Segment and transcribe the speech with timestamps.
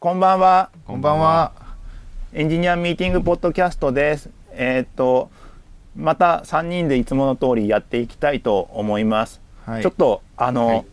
[0.00, 0.70] こんばんは。
[0.86, 1.52] こんばんは。
[2.32, 4.30] エンジニアミーティングポッドキャストです。
[4.52, 5.30] えーっと
[5.96, 9.40] また3人でいつもの通りやっていきたいと思います。
[9.66, 9.82] はい。
[9.82, 10.84] ちょっとあの、はい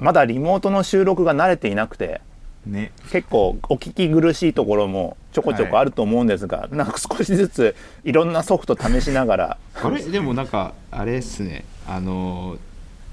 [0.00, 2.20] まだリモートの収録が慣れていなくて
[2.66, 2.92] ね。
[3.10, 10.00] 結構お聞き苦しいところもちょこちょこあると思うんですが、なんか少しずついろんなソフト試しながら あれ？
[10.02, 12.58] でもなんかあれっすねあのー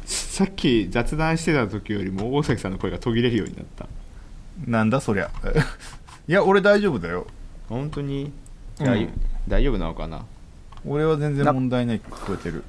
[0.05, 3.87] さっき雑談してた時よりも大崎さんの声が途切れるようになった
[4.65, 5.29] なんだそりゃ。
[6.27, 7.27] いや、俺大丈夫だよ。
[7.69, 8.31] 本当に、
[8.79, 9.09] うん大
[9.47, 10.25] 大丈夫なのかな？
[10.85, 12.63] 俺は全然問題ない聞こえてる。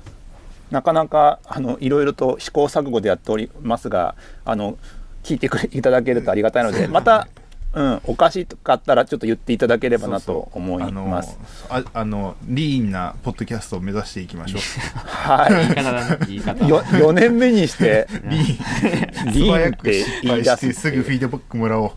[0.70, 4.78] なかなかあのいろいろと試行錯誤でやっておりますがあの
[5.22, 7.28] 聞いてくれいただけるとありがたいので また、
[7.76, 11.38] うん、おかしかったらちょっと言っていただければなと思います。
[11.68, 14.60] あのああの、リーンなポッドキャストを目指していきましょう。
[14.98, 16.68] は言い方だね言い方い。
[16.70, 21.88] よ4年目にして リーン、リーン素早くって失言い出敗してすすぐフィードバックもらお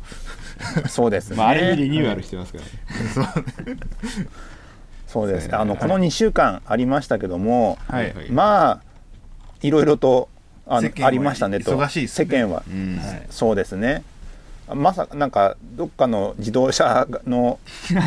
[0.85, 0.89] う。
[0.89, 1.37] そうですね。
[1.37, 2.69] まあ、あれにリニューアルしてますからね
[3.13, 4.27] そうそうですね。
[5.07, 8.13] そうですねあのこの2週間ありましたけども、はい。
[8.13, 8.81] はいまあ
[9.61, 10.27] いろいろと
[10.67, 11.71] あありましたねと。
[11.77, 14.03] 忙しいですね世間は、うんはいそうですね。
[14.75, 17.59] まさかなんかどっかの自動車の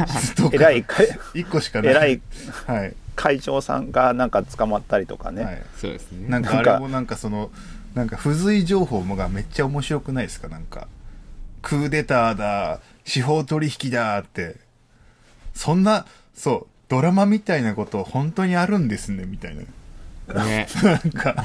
[0.52, 1.92] 偉い会一個しかない。
[1.92, 2.20] 偉い
[2.66, 2.94] はい。
[3.14, 5.62] 会長さんがなんか捕まったりとかね、はい。
[5.77, 6.28] そうですね。
[6.28, 7.50] なんかあれもなんかその
[7.94, 10.48] なんか付随情報もがめっちゃ面白くないですか？
[10.48, 10.88] なんか
[11.60, 14.56] クーデターだ司法取引だって。
[15.55, 20.44] そんなそうドラマみたいなこと本当にあるんですねみたいな。
[20.44, 20.66] ね。
[20.83, 21.44] なんか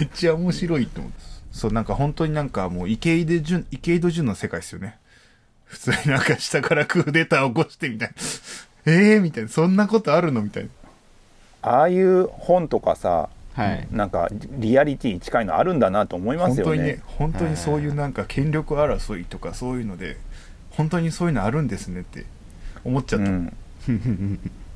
[0.00, 1.18] めっちゃ面白いと思って
[1.54, 4.98] そうなんか本当になんかもう池井戸潤池井戸潤の世界ですよね。
[5.64, 8.14] 普通になんか下からクーデター起こしてみたいな。
[8.92, 9.48] え えー、みたいな。
[9.48, 10.70] そんなことあるのみたいな。
[11.62, 13.86] ああいう本とかさはい。
[13.92, 16.72] なんかリアリティ近いのあるんだなと思いますよね。
[16.72, 20.16] 本当にね本当にそういうなんか権力争いとかそういうので
[20.70, 22.26] 本当にそういうのあるんですねって
[22.82, 23.56] 思っちゃった、うん、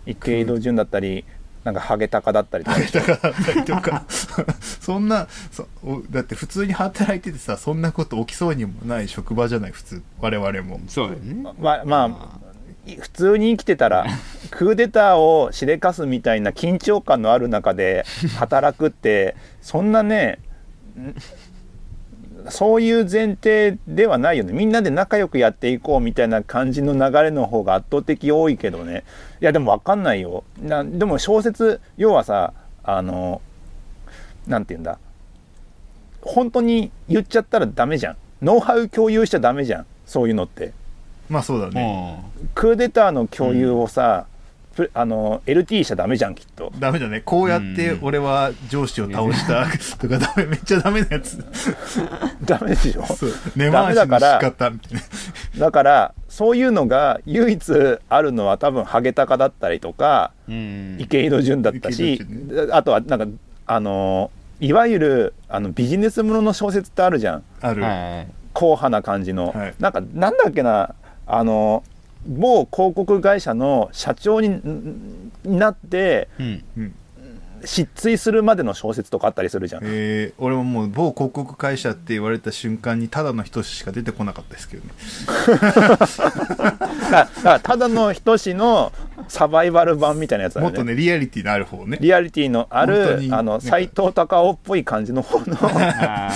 [0.06, 1.24] 池井戸潤だったり
[1.68, 2.78] なんかハゲタカだったりとか。
[2.78, 4.06] たりとか。
[4.80, 10.80] そんなそおだって普通に働いててさそんなこと起きそうにもない職場じゃない普通我々も。
[10.88, 11.34] そうだよね。
[11.60, 12.48] まあまあ
[13.02, 14.06] 普通に生きてたら
[14.50, 18.06] クーデターをしでかすみたいな緊張感のある中で
[18.38, 20.38] 働くってそんなね
[20.98, 21.14] ん
[22.50, 24.52] そういう前提ではないよね。
[24.52, 29.04] みんなで仲良くやっていこうみたいな感じの流れの方が圧倒的多いけどね。
[29.40, 30.44] いやでも分かんないよ。
[30.60, 33.40] なでも小説要はさあの
[34.46, 34.98] なんて言うんだ。
[36.20, 38.16] 本当に言っちゃったらダメじゃん。
[38.42, 39.86] ノウハウ共有しちゃダメじゃん。
[40.06, 40.72] そういうのって。
[41.28, 44.37] まあそうだね、クーデターの共有をさ、プ
[44.94, 46.72] あの LT しちゃダメじゃんきっと。
[46.78, 47.20] ダメだね。
[47.20, 48.04] こうやってうん。
[48.04, 49.66] 俺は上司を倒した
[49.98, 51.44] とかダメめっちゃダメなやつ。
[52.44, 53.04] ダメでしょ？
[53.56, 55.66] 根ダ回しの仕メだから方みたいな。
[55.66, 57.72] だからそういうのが唯一
[58.08, 60.96] あるのは多分ハゲタカだったりとかうん。
[61.00, 63.26] 池井戸潤だったし池井戸、あとはなんか
[63.66, 64.30] あの
[64.60, 67.42] いわゆるあのビジネスものの小説ってあるじゃん。
[67.60, 68.28] ある、はい。
[68.54, 69.74] 硬派な感じの、はい。
[69.78, 70.94] なんかなんだっけな
[71.26, 71.84] あの
[72.26, 76.64] 某広告会社の社長にんなってうん。
[76.76, 76.94] うん
[77.64, 79.82] 失墜するまでの小説とかあったりするじゃん。
[79.84, 84.92] えー、俺ももう某広告会社って言われた瞬間にただの人しか出てこなかったですけどね。
[87.62, 88.92] ただの人志の
[89.28, 90.72] サバイバル版みたいなやつだよね。
[90.72, 91.98] もっとねリアリティのある方ね。
[92.00, 95.56] リアリティのあるにあの斎藤隆夫っぽい感じの方の。
[95.60, 96.30] あ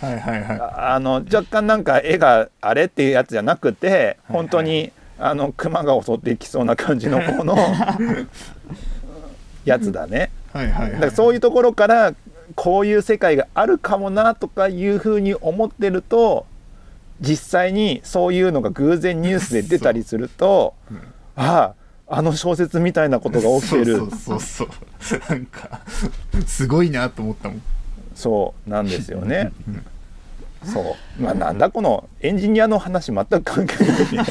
[0.00, 0.60] はいはいはい。
[0.60, 7.56] ああの若干なんか絵があれっていうやつじゃなくて本当にあの熊が襲っていきそうな感じの方の
[9.64, 10.30] やつだね。
[10.52, 10.92] はいはいはい。
[10.92, 12.14] だからそういうところから
[12.54, 16.46] こういう世界があるかもなとかいうふうに思ってると
[17.20, 20.98] 実際にそういうのが偶然ニュースで出たりすると、うん。
[21.36, 21.74] ああ
[22.06, 23.96] あの小説みたいなことが起きてる。
[23.96, 24.68] そうそうそう。
[25.00, 25.80] そうなんか
[26.46, 27.62] すごいなと思ったもん。
[28.14, 29.52] そうなんですよね。
[30.64, 31.22] そう。
[31.22, 34.26] まあなんだこのエンジニアの話全く関係ない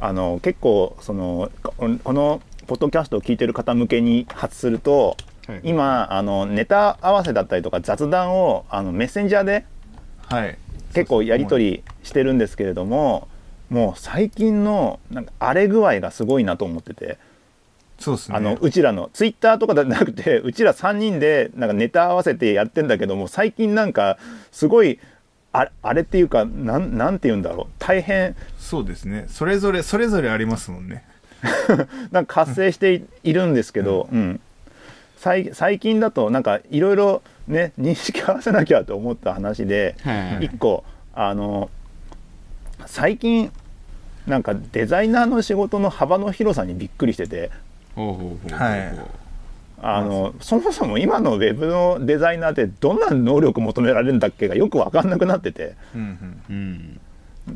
[0.00, 5.16] あの結構そのここのポッドキャストを聞いてる方向けに発すると
[5.46, 5.60] はい。
[5.64, 9.64] 今あのネタ合わせだったりとか雑談をあのメッセンジャーで
[10.26, 10.58] はい。
[10.94, 13.28] 結構やり取りしてるんですけれども
[13.70, 17.18] もう最近のなんか荒れ具合がすごいなと思ってて。
[17.98, 18.36] そうですね。
[18.36, 24.18] あのうちらのツイッターとかじゃなくてうちら3人でなんかネタ合わせてやってんだけども最近なんか
[24.52, 25.00] すごい
[25.52, 27.66] ああれっていうかなんなんて言うんだろう。
[27.78, 28.36] 大変。
[28.58, 29.26] そうですね。
[29.28, 31.04] それぞれそれぞれありますもんね。
[32.10, 34.40] なんか活性していいるんですけど、うん。
[35.16, 41.70] 最最近だとなんかいろいろね 認識合わせなきゃと思った話ではい一個あの
[42.86, 43.50] 最近
[44.28, 47.50] なんかデザイナーの仕事の幅の広さにびっくりしてて。
[47.96, 48.58] ほうほうほうほう。
[48.58, 49.27] はい
[49.80, 55.74] あのそもそも今のウェブのデザイナーってどんな能力求められるんだっけがよく分かんなくなってて。
[55.94, 57.00] うんうん。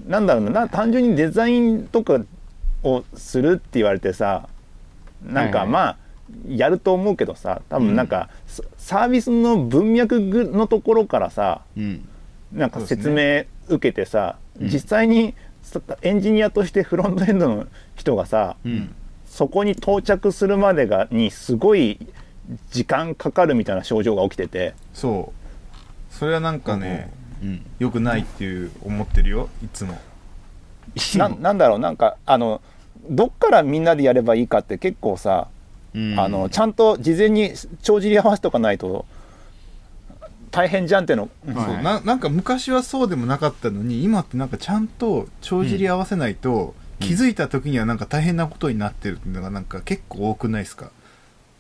[0.07, 0.63] なんだろうな。
[0.63, 2.21] な単純にデザインとか
[2.85, 4.49] をするって言われてさ
[5.25, 5.73] なんかはいはい。
[5.73, 5.97] まあ
[6.49, 12.09] やると思うけどさ多分なんか、ササービスの文脈のところからさうん。
[12.53, 14.69] なんか説明受けてさ、うん。
[14.69, 17.67] 実際にさエンジニアとしてフロントエンドの
[17.97, 18.95] 人がさ、うん
[19.33, 22.07] そこに到着するまでがにすごい
[22.71, 24.75] 時間かかるみたいな症状が起きてて。
[24.93, 25.33] そ
[26.13, 26.15] う。
[26.15, 27.11] それはなんかね
[27.43, 27.67] うん。
[27.79, 29.99] 良くないっていう思ってるよいつも。
[31.17, 32.61] ななんだろうなんかあの
[33.09, 35.49] どっからみんなでやればいいかって結構さ、
[35.95, 36.21] うん。
[36.21, 39.07] あのちゃんと事前に帳尻合わせとかないと
[40.51, 41.55] 大変じゃんっての、はい。
[41.55, 50.91] そうななんか昔はそうでもなかったのに今ってなんかちゃんと帳尻合わせないと、気づいた時にはなんか大変なことになってるっていうのがなんか結構多くないですか？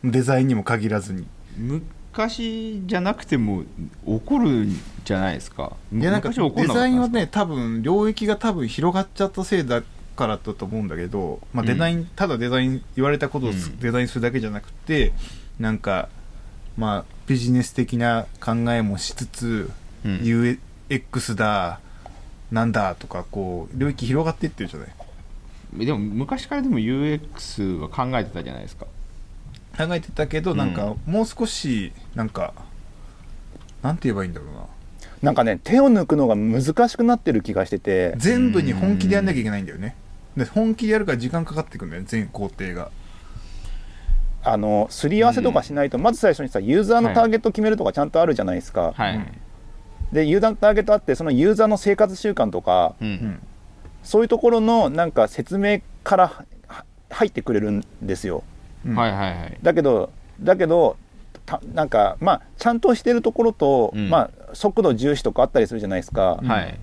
[0.05, 1.27] デザインにも限らずに。
[1.59, 3.65] 昔じゃなくても
[4.06, 5.77] 起こるんじゃないですか？
[5.93, 9.83] いやなんかデザインはね多分領域が多分広がっちゃったせいだ
[10.15, 11.67] からだと思うんだけど、まあ、うん。
[11.67, 13.79] デザイン、ただデザイン言われたことをうん。
[13.79, 15.12] デザインするだけじゃなくて、
[15.59, 16.09] なんか
[16.77, 19.71] まあビジネス的な考えもしつつ、
[20.05, 20.17] うん。
[20.91, 21.81] UX だ
[22.50, 24.89] なんだとかこう領域広がっていってるじゃない
[25.74, 28.86] でも昔からでも UX は考えてたじゃないですか。
[29.76, 30.58] 考えてたけど、うん。
[30.58, 32.52] なんかもう少しなんか
[33.82, 34.66] なんて言えばいいんだろうな。
[35.22, 38.14] なんかね手を抜くのが難しくなってる気がしてて。
[38.16, 39.96] 全部に本気でやんなきゃいけないんだよね。
[40.36, 42.90] で本気でやるから時間かかっていくんだよね全工程が。
[44.44, 49.26] あのすり合わせとかしないと、まず最初にさユーザーのターゲット決めるとかちゃんとあるじゃないですか、はい、うん。
[50.12, 53.08] でユーザーのターゲットあってそのユーザーの生活習慣とか、うん。
[53.08, 53.42] うん
[54.02, 56.28] そういうところのなんか説明から
[56.69, 58.43] は入ってくれるんですよ。
[58.87, 58.94] うん。
[58.96, 59.58] はいはいはい。
[59.62, 60.10] だけど
[60.40, 60.96] だけど
[61.46, 64.10] たなんかまあちゃんとしてるところと、うん。
[64.10, 66.49] まあ、速度重視とかあったりするじゃないですか,、うん。
[66.49, 66.78] はい、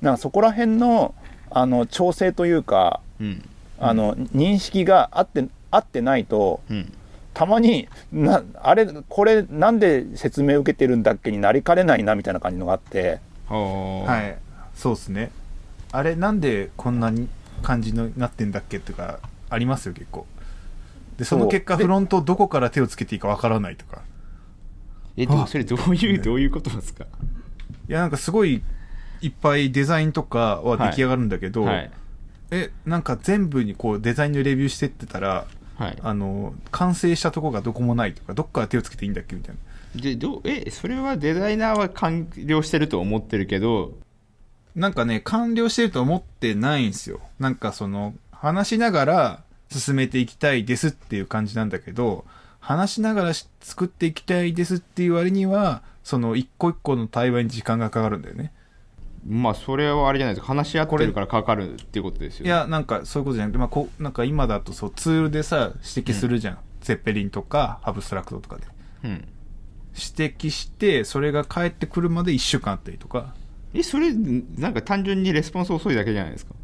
[0.00, 1.14] なんかそこら辺の
[1.50, 3.48] あの調整というかうん。
[3.78, 6.92] あの認識があって合ってないとうん。
[7.34, 13.20] たまになあれこれなんで説明受けてるんだっけになりかねないなみたいな感じのがあって。
[13.48, 14.38] はい。
[14.74, 15.30] そうですね
[15.92, 17.28] あれなんでこんなに
[17.62, 20.26] 感じになってんだっけとかありますよ結構。
[21.18, 23.98] でその結果フロントどこから手をつけていいかわからないとか。
[23.98, 24.02] あ
[25.16, 27.04] えどそれどういう どういうことですか？
[27.88, 28.62] いやなんかすごい
[29.20, 31.90] いっぱいデザインとかは出来上がるんだけど、はい。
[32.50, 35.46] えなんか全部にこうデザインのレビューしてってたら
[35.76, 35.98] はい。
[36.02, 39.54] あの完成したとこがどこもないとかどっから手をつけていいんだっけみたい
[39.94, 40.00] な。
[40.00, 43.92] でどうえそれはデザイナーは完了してると思ってるけど
[44.74, 47.20] なんかね、完了してると思ってないんですよ。
[47.38, 52.24] なんかその、話しながら進めていきたいですっていう感じなんだけど、
[52.60, 58.52] 話しながらし作っていきたいですっていう割には、その一個一個の対話に時間がかかるんだよね。
[59.26, 66.58] まあそれはあれじゃないですか話し合ってるからかかるっていうことですよいや、なんかそういうことじゃなくて、まあこう、なんか今だとそうツールでさ、指摘するじゃん。
[66.80, 68.64] ゼッペリンとか、アブストラクトとかで。
[69.04, 69.10] うん、
[69.94, 73.34] 指摘して、それが返ってくるまで一週間あったりとか。
[73.74, 76.54] えそれなんか単純にレスポンス遅いだけじゃないですか？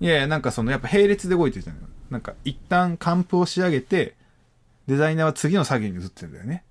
[0.00, 1.76] いやいや、なんかその、やっぱ並列で動いてるじゃん。
[2.10, 4.14] なんか、一旦カンプを仕上げて、
[4.86, 6.64] デザイナーは次の作業に移ってるんだよね。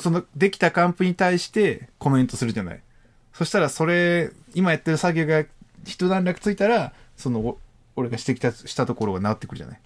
[0.00, 2.80] その、できたカンプに対してコメントするじゃない。
[3.32, 5.44] そしたら、それ、今やってる作業が
[5.84, 7.58] 一段落ついたら、その、お
[7.94, 9.80] 俺が指摘したところが治ってくるじゃない。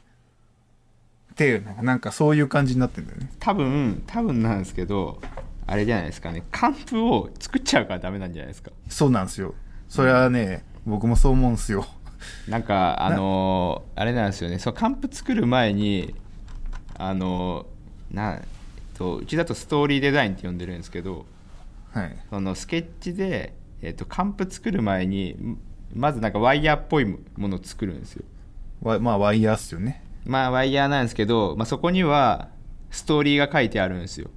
[1.33, 3.31] っていう、なんかそういう感じになってるんだよね。
[3.38, 5.21] 多分多分なんですけど
[5.71, 9.55] あれじゃないですかねカンプを作っちゃうからダメなんじゃないですかそうなんですよ。
[9.89, 11.87] それはね、僕もそう思うんですよ。
[12.49, 16.15] なんかあのーあれなんですよねそうカンプ作る前に
[16.99, 18.41] あのーな
[18.95, 21.25] とうちだとストーリーデザインって呼んでるんですけど
[21.93, 22.17] はい。
[22.29, 25.59] そのスケッチで、えっと、カンプ作る前にん
[25.95, 28.25] まずなんかワイヤーっぽいものを作るんですよ
[28.83, 30.05] わまあ、ワイヤーっすよね。
[30.25, 32.49] まあワイヤーなんですけど、まあ、そこには
[32.91, 34.31] ストーリーが書いてあるんですよ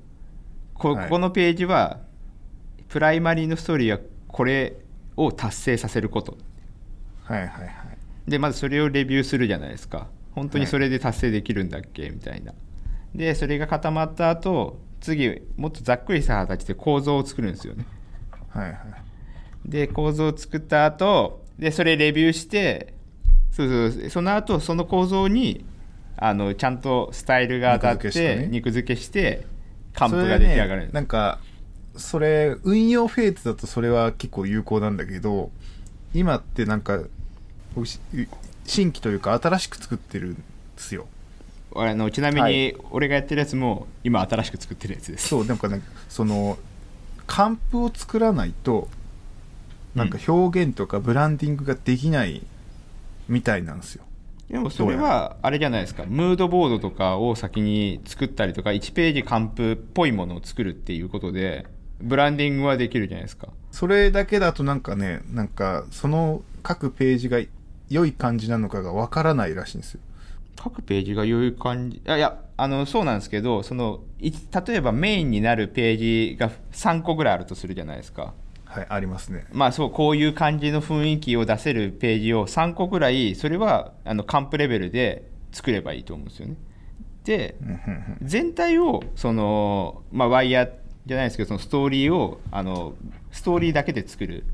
[0.73, 1.03] こはい。
[1.05, 1.99] ここのページは
[2.87, 4.75] プライマリーのストーリーはこれ
[5.15, 6.37] を達成させること。
[7.23, 7.71] はいはいはい。
[8.27, 10.07] でまずそれをレビューするじゃないですか。
[10.31, 12.09] 本当にそれで達成できるんだっけ？
[12.09, 12.53] みたいな。
[13.13, 17.85] でそれが固まった後次もっとざっくりした形で構造を作るんですよね。
[18.49, 18.75] はいはい。
[19.65, 22.93] で構造を作った後でそれレビューして
[23.51, 25.65] そうそうその後その構造に
[26.17, 28.11] あのちゃんとスタイルが当たっ
[28.49, 29.52] 肉付けしてね
[30.09, 30.81] て肉付けしてカンプそれが出来上がる。
[30.83, 31.39] んね、なんか
[31.95, 35.51] それ運用フェーズだとそれは結構有効なんだけど
[36.13, 37.01] 今ってなんか
[38.65, 40.41] 新規というか新しく作ってるんで
[40.77, 41.07] すよ。
[41.75, 45.27] あのちなみはに俺がやってるやつも今新しく作ってるやつです。
[45.29, 46.57] そうなんかねその
[47.25, 48.87] カンプを作らないと
[49.95, 52.43] なんか表現とかブランディングができない
[53.27, 54.03] みたいなんですよ
[54.53, 56.03] でもそれはあれじゃないですか。
[56.07, 61.65] ムードボードとかを先に作ったりとか1ページ完封っぽいものを作るっていうことで
[61.99, 63.47] ブランディングはできるじゃないですか。
[63.71, 67.41] それだけだとなんかねなんかその各ページが
[67.89, 70.01] 良い感じなのかがわからないらしいんですよ。
[70.55, 75.97] 各ページが良い感じいやいやあのそうなんですけどそのい例えばメインになるペー
[76.33, 78.35] ジが3個ぐらいあるとするじゃないですか
[78.73, 79.45] はいありますね。
[79.51, 86.55] まあそうこういう感じの雰囲気を出せるページを3個ぐらいそれはあのカンプレベルで作ればいいと思うんですよね。
[87.23, 87.55] で
[88.21, 90.71] 全体をその、まあ、ワイヤー
[91.05, 92.95] じゃないですけどそのストーリーをあの
[93.31, 94.45] ストーリーだけで作る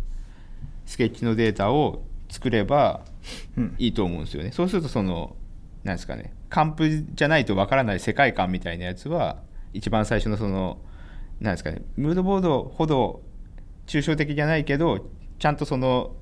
[0.85, 3.01] スケッチのデータを作れば
[3.57, 3.75] うん。
[3.77, 4.51] いいと思うんですよね。
[4.51, 5.35] そうするとその
[5.83, 9.37] なんですかねカンプじゃないとわからない世界観みたいなやつは
[9.73, 10.79] 一番最初のその
[11.39, 13.21] なんですかねムードボードほど
[13.89, 16.15] 抽象的じゃないけどちゃんとその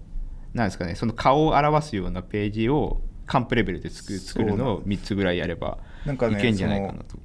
[0.54, 7.18] なんですかねその顔を表すようなページをカンプレベルで作る作るのを3つぐらいやればなんかねいけんじゃないかなと。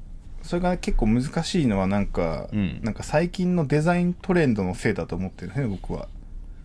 [0.43, 2.81] それが結構難しいのはなんか、うん。
[2.83, 6.09] なんか最近のデザイントレンドのせいだと思ってるんですね僕は。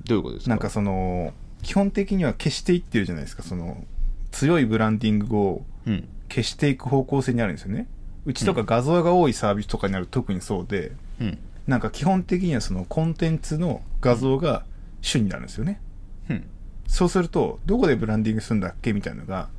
[0.05, 0.49] どういうことですか？
[0.49, 1.31] なんかその
[1.61, 3.83] 基本的には消していってるじゃないですかその
[4.31, 6.07] 強いブランディングをうん。
[6.29, 7.87] 消していく方向性にあるんですよね。
[8.25, 10.93] うちとか画像が多いサービスとかになると特にそうで。
[11.21, 14.63] うんなんか基本的にはそのコンテンツの画像が
[15.01, 15.81] 主になるんですよね。
[16.29, 16.49] うん。
[16.87, 19.49] そうするとどこでブランディングするんだっけみたいなのが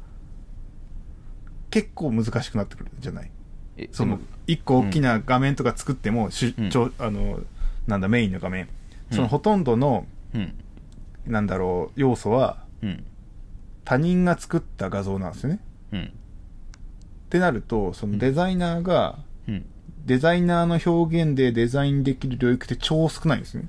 [1.71, 3.31] 結構難しくなってくるんじゃない？
[3.77, 6.71] えその一個大きな画面とか作っても、しうん。
[6.99, 7.41] あの
[7.87, 8.69] なんだメインの画面。
[9.11, 9.17] うん。
[9.17, 10.55] そのほとんどの、うん。
[11.27, 13.05] なんだろう要素はうん。
[13.85, 15.61] 他人が作った画像なんですよね。
[15.93, 16.05] うん。
[16.05, 16.11] っ
[17.29, 19.28] てなるとそのデザイナーが、うん
[20.09, 23.69] デザイナーの表現でデザインできる領域って超少ないんですね。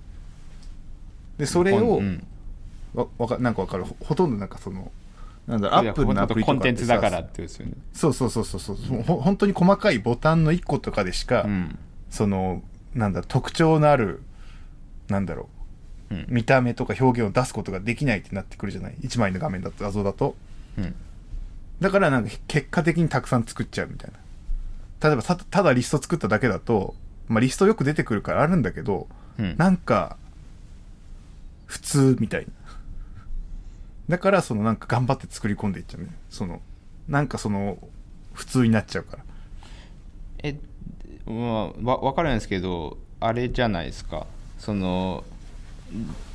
[1.37, 2.25] でそれを、うん。
[2.95, 3.83] わわかなんかわかる？
[3.83, 4.91] ほほとんどなんかその
[5.45, 5.79] なんだろう？
[5.79, 7.73] アップルのアプリとかコンテンツだからっっててですよね。
[7.93, 8.75] そうそうそうそうそう。
[9.03, 11.77] ほ本当に細かいボタンの1個とかでしか、うん。
[12.09, 12.63] その
[12.95, 14.21] なんだ特徴のある
[15.09, 15.49] なんだろ
[16.09, 16.25] ううん。
[16.29, 20.35] 見た目とか表現を出すことができないってなってくるじゃない？1枚の画面だと画像だと。
[20.77, 20.95] うん。
[21.79, 24.19] だからなんか結果的にたくさん作っちゃうみたいな
[25.01, 26.95] 例えばたただリスト作っただけだと、
[27.27, 29.55] まあ、リストよく出てくるからあるんだけどうん。
[29.57, 30.17] なんか
[31.65, 32.51] 普通みたいな。
[34.09, 36.09] だからそのなんか頑張って作り込んでいっちゃうね。
[36.29, 36.61] その
[37.07, 37.77] なんかその
[38.33, 39.23] 普通になっちゃうから。
[40.43, 40.55] え
[41.25, 44.25] まあわ分かるんですけどあれじゃないですか。
[44.57, 45.23] その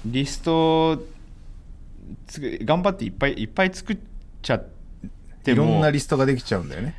[0.06, 1.02] リスト
[2.28, 3.98] 頑張っていっぱいいっぱい作っ
[4.42, 4.66] ちゃっ
[5.42, 6.94] てもいろんなリストができちゃうんだよね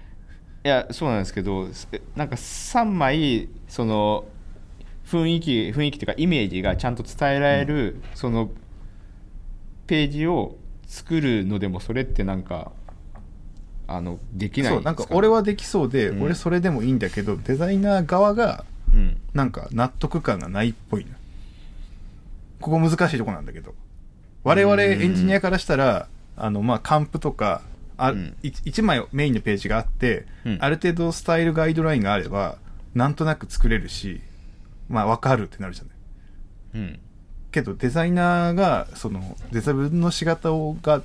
[0.65, 4.25] いやそうなんですけどすなんか3枚その
[5.05, 8.49] 雰囲気雰囲気というかイメージがちゃんと伝えられる、その
[9.85, 10.55] ページを
[10.87, 12.71] 作るのでもそれってなんか
[13.87, 16.23] あのできないそうなんか俺はできそうで、うん。
[16.23, 19.21] 俺それでもいいんだけどデザイナー側がうん。
[19.35, 21.11] なんか納得感がないっぽいな。
[22.59, 23.75] ここ難しいとこなんだけど。
[24.43, 27.61] 我々エンジニアからしたらあのまあカンプとか
[27.97, 28.35] あ、うん。
[28.43, 30.57] い一枚メインのページがあって、うん。
[30.59, 32.57] ある程度スタイルガイドラインがあれば
[32.93, 34.21] なんとなく作れるし
[34.89, 35.93] まあわかるってなるじゃない。
[36.75, 36.99] うん。
[37.51, 41.01] けどデザイナーがそのデザインの仕方をが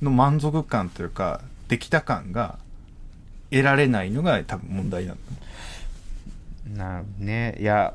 [0.00, 2.58] の満足感というかできた感が
[3.50, 6.84] 得られないのが多分問題なんだ。
[6.84, 7.56] なね。
[7.60, 7.94] いや。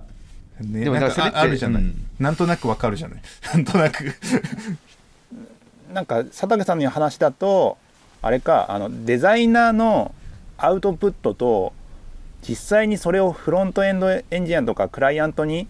[0.59, 2.05] ね、でもなんかあるじゃない、うん。
[2.19, 3.21] なんとなくわかるじゃない。
[3.53, 4.13] なんとなく。
[5.93, 7.77] なんか佐竹さんの話だと
[8.24, 10.15] あれかあのデザイナーの
[10.58, 11.74] アウトプットと
[12.42, 15.68] 実際にそれをフロントエンドエンジニアとかクライアントに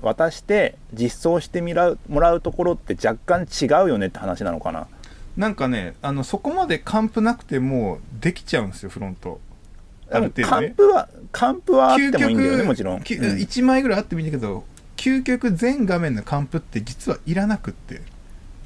[0.00, 4.88] 渡して実装してみらうもらうところって若干違うよねって話なのかな。
[5.36, 9.38] なんかねあのそこまでカンプなくてもできちゃうんですよフロント。
[10.10, 10.48] ある程度ね。
[10.48, 13.36] カンプはカンプはあってもいいんだよねもちろん、きうん。
[13.36, 14.64] 1枚ぐらいあってもいいんだけど
[14.96, 18.00] 究極全画面のカンプって実はいらなくって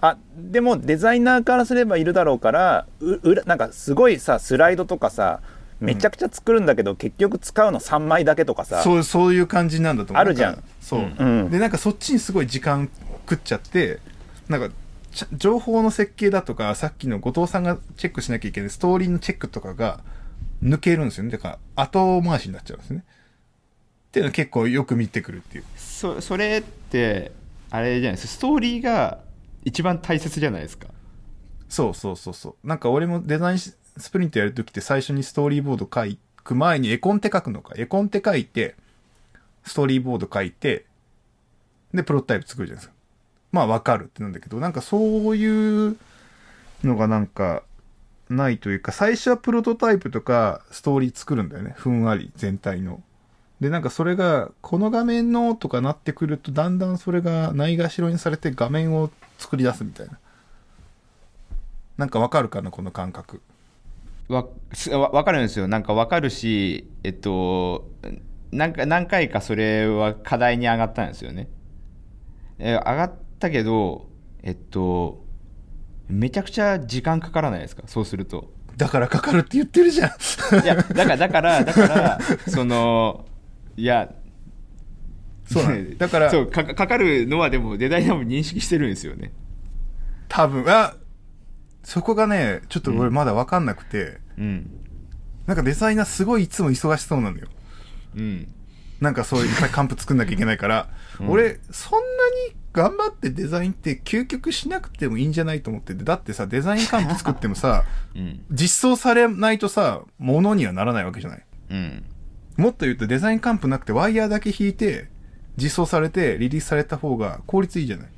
[0.08, 5.40] あでもデザイナーからすればいるだろうからう裏なんかすごいさスライドとかさ
[5.80, 10.64] めちゃくちゃ作るんだけど、結局使うの3枚だけとかさそうそういう感じなんだと思うあるじゃん。
[10.80, 11.50] そう、うん。
[11.50, 12.88] でなんかそっちにすごい時間
[13.28, 14.00] 食っちゃって
[14.48, 14.74] なんか
[15.32, 20.00] 情報の設計だとかさっきの後藤さんがチェックしなきゃいけないストーリーのチェックとかが
[20.62, 21.30] 抜けるんですよね。
[21.30, 23.04] だから後回しになっちゃうんですね。
[24.08, 25.64] っていうのは結構よく見てくるっていう。
[25.76, 27.32] そそれって
[27.70, 28.28] あれじゃないです。
[28.28, 29.18] かストーリーが
[29.66, 30.86] 一番大切じゃないですか
[31.68, 32.66] そうそうそうそう。
[32.66, 33.76] なんか俺もデザインス
[34.12, 37.74] プリントやるときって最初にストーリーボード書く前に絵コンテ書くのか。
[37.76, 38.76] 絵コンテ書いて、
[39.64, 40.86] ストーリーボード書いて、
[41.92, 42.94] で、プロトタイプ作るじゃないですか。
[43.50, 45.96] まあわかるってなんだけど、なんかそういう
[46.84, 47.64] のがなんか
[48.30, 51.74] ないというか、最初はプロトタイプとかストーリー作るんだよね。
[51.76, 53.02] ふんわり全体の。
[53.60, 60.18] で、なんかそれが、この画面のとかなってくると、だんだんそれがないがしろにされて画面を作り出すみたいな。
[61.96, 63.42] なんかわかるかな、この感覚。
[64.28, 67.88] わすわわかるんですよなんかわかるしえっと
[68.50, 71.48] なんか何回かそれは課題に上がったんですよね
[72.58, 74.08] え上がったけど
[74.42, 75.24] えっと
[76.08, 77.84] めちゃくちゃ時間かからないですか？
[77.86, 80.64] そうするとだからかかるって言ってるじゃん。
[80.64, 83.26] いやだからだからだからその
[83.76, 84.12] いや
[85.46, 86.08] そうなのだ。
[86.10, 89.32] からそうかかかるのはでもデザイナーも認識してるんですよね。
[90.28, 90.94] 多分、あ、
[91.82, 94.70] そこがね、ちょっと俺まだわかんなくて、うん。
[95.46, 97.46] なんかデザイナーすごいいつも忙しそうなのよ。
[98.16, 98.48] うん。
[99.00, 100.88] なんかそういういっぱいカンプ作んなきゃいけないから、
[101.20, 101.30] うん。
[101.30, 102.06] 俺、そんな
[102.48, 107.84] に頑張ってデザインって究極しなくてもいいんじゃないと思ってて、だってさ、デザインカンプ作ってもさ、
[108.16, 108.40] うん。
[108.50, 111.44] 実装されないとさ、ものにはならないわけじゃない。
[111.70, 112.04] うん。
[112.56, 115.08] もっと言うとデザインカンプなくてワイヤーだけ引いて、
[115.56, 118.08] 実装されてリリースされた方が効率いいじゃない。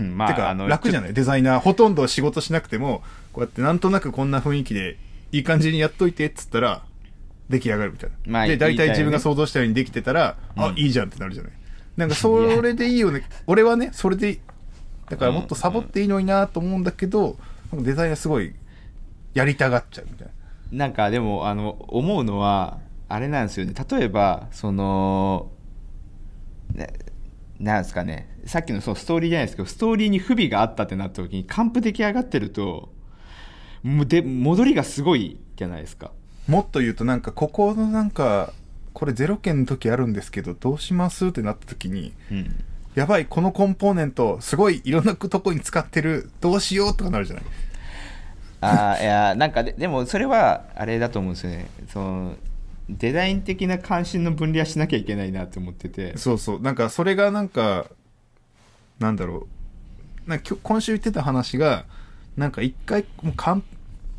[0.02, 1.14] まてか楽じゃない？
[1.14, 4.98] デザイナーほとんど仕事しなくてもこうやってなんとなくこんな雰囲気で
[5.32, 6.82] いい感じにやっといてっつったら
[7.48, 10.78] 出来上がるみたいな、まあで大体自分が想像したようにできてたら、あうん。
[10.78, 11.52] いいじゃんってなるじゃない。
[11.96, 13.24] なんかそれでいいよね。
[13.46, 14.40] 俺はねそれでいい。
[15.10, 17.36] だからもっとサボっていいのになと思うんだけど、
[17.72, 18.54] デザイナーすごい
[19.34, 20.32] やりたがっちゃうみたいな。
[20.86, 23.74] なんかでもあの思うのはあれなんですよね。
[23.90, 25.53] 例えばそのね
[27.60, 32.92] なんですかねさっきのそのストーリーじゃないですけどストーリーに不備があったってなった時にカンプ出来上がってると
[33.84, 36.10] で戻りがすごいじゃないですか。
[36.48, 38.52] もっと言うとなんかここのなんか
[38.92, 42.64] これゼロ件の時あるんですけどどうしますってなった時にうん。
[42.94, 47.44] やばい、このコンポーネント、すごいいろんなとこに使ってる、どうしようとかなるじゃない。
[48.60, 51.66] あーいやなんかででもそれはあれだと思うんですよね。
[51.88, 52.36] その
[52.88, 56.60] デザイン的な関心の分離はしなきゃいけないなって思っててそうそう。
[56.60, 57.86] なんか、それがなんか、
[58.98, 59.46] なんだろ
[60.26, 60.30] う。
[60.30, 61.86] なんか今週言ってた話が、
[62.36, 63.66] なんか一回、もうカンプ、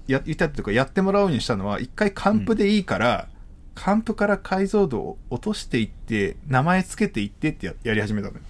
[0.08, 3.28] や、言ったっていうか、やってもらうようにしたのは、一回カンプでいいから、
[3.75, 8.41] カンプから解像度を落としていって、名前つけていってってややり始めたのよ。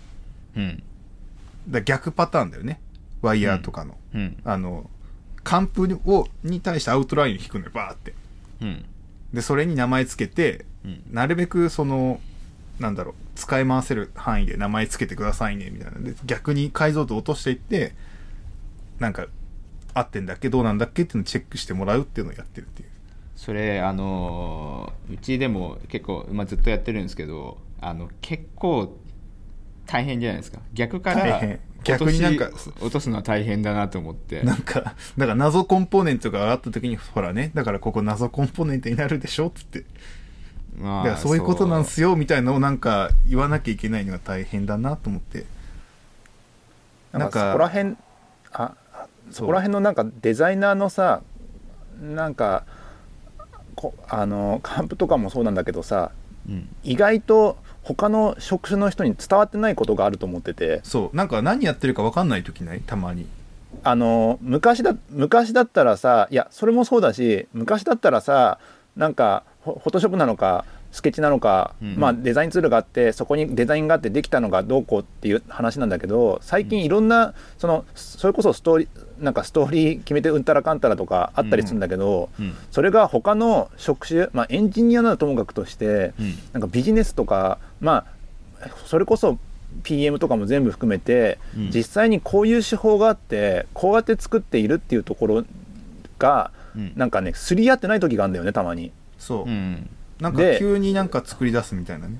[0.57, 0.83] うん
[1.67, 2.79] だ逆パターンだよね。
[3.23, 3.97] ワイヤーとかの。
[4.13, 4.89] うんあの、
[5.43, 8.13] カンプを、に対してアウトラインを引くのよ、バーって。
[8.61, 8.85] うん
[9.33, 12.19] で、それに名前つけて、うんなるべくその、
[12.79, 15.99] なんだろう、使い回せる範囲で名前つけてくださいね、みたいな。
[15.99, 17.93] で、逆に解像度落としていって、
[18.99, 19.27] なんか、
[19.93, 22.89] 合ってんだっけどうなんだっけっていうのをチェックしてもらうっていうのをやってるっていう。
[23.35, 28.97] それあのーうちでも結構、まあ、ずっとやってるんですけどあの結構
[29.85, 32.49] 大変じゃないですか逆から大変逆になんか
[32.81, 39.85] 落とすのは大変だなと思ってなんか、だから謎コンポーネントがあった時に、ほらね、だからここ謎コンポーネントになるでしょっつって。
[40.77, 45.45] まあだからそういうことなんすよ、みたいなのをなんか言わなきゃいけないのが大変だなと思って。
[47.17, 47.95] なんかそこら辺
[48.51, 51.21] ああそこら辺のなんかデザイナーのさ
[52.01, 52.65] なんか
[53.75, 56.11] こあのカンプとかもそうなんだけどさ
[56.47, 60.81] うん意外と他の職種の人に伝わってないことがあると思ってて。
[60.83, 62.81] そう、なんか何やってるか分かんない時ない？
[62.81, 63.27] たまに。
[63.83, 68.57] あの昔だ昔だったらさいやそれもそうだし昔だったらさ
[68.95, 71.97] なんかフォトショップなのかスケッチなのか、うん。
[71.97, 88.05] まあ、デザインツールがあってそこにデザインがあってできたのがどうこうっていう話なんだけど最近いろんなそのそれこそストーリーなんかストーリー決めてうんたらかんたらとかあったりするんだけど、うんそれが他の職種、まあ、エンジニアならともかくとして、うんなんかビジネスとかま
[88.61, 89.37] あそれこそ
[89.83, 95.43] PM とかも全部含めて、うん実際にこういう手法があってこうやって作っているっていうところ
[96.19, 98.91] が、うんなんかねすり合ってない時があるんだよねたまに。
[99.17, 99.49] そう。
[99.49, 102.19] うんなんかで急になんか作り出すみたいなね。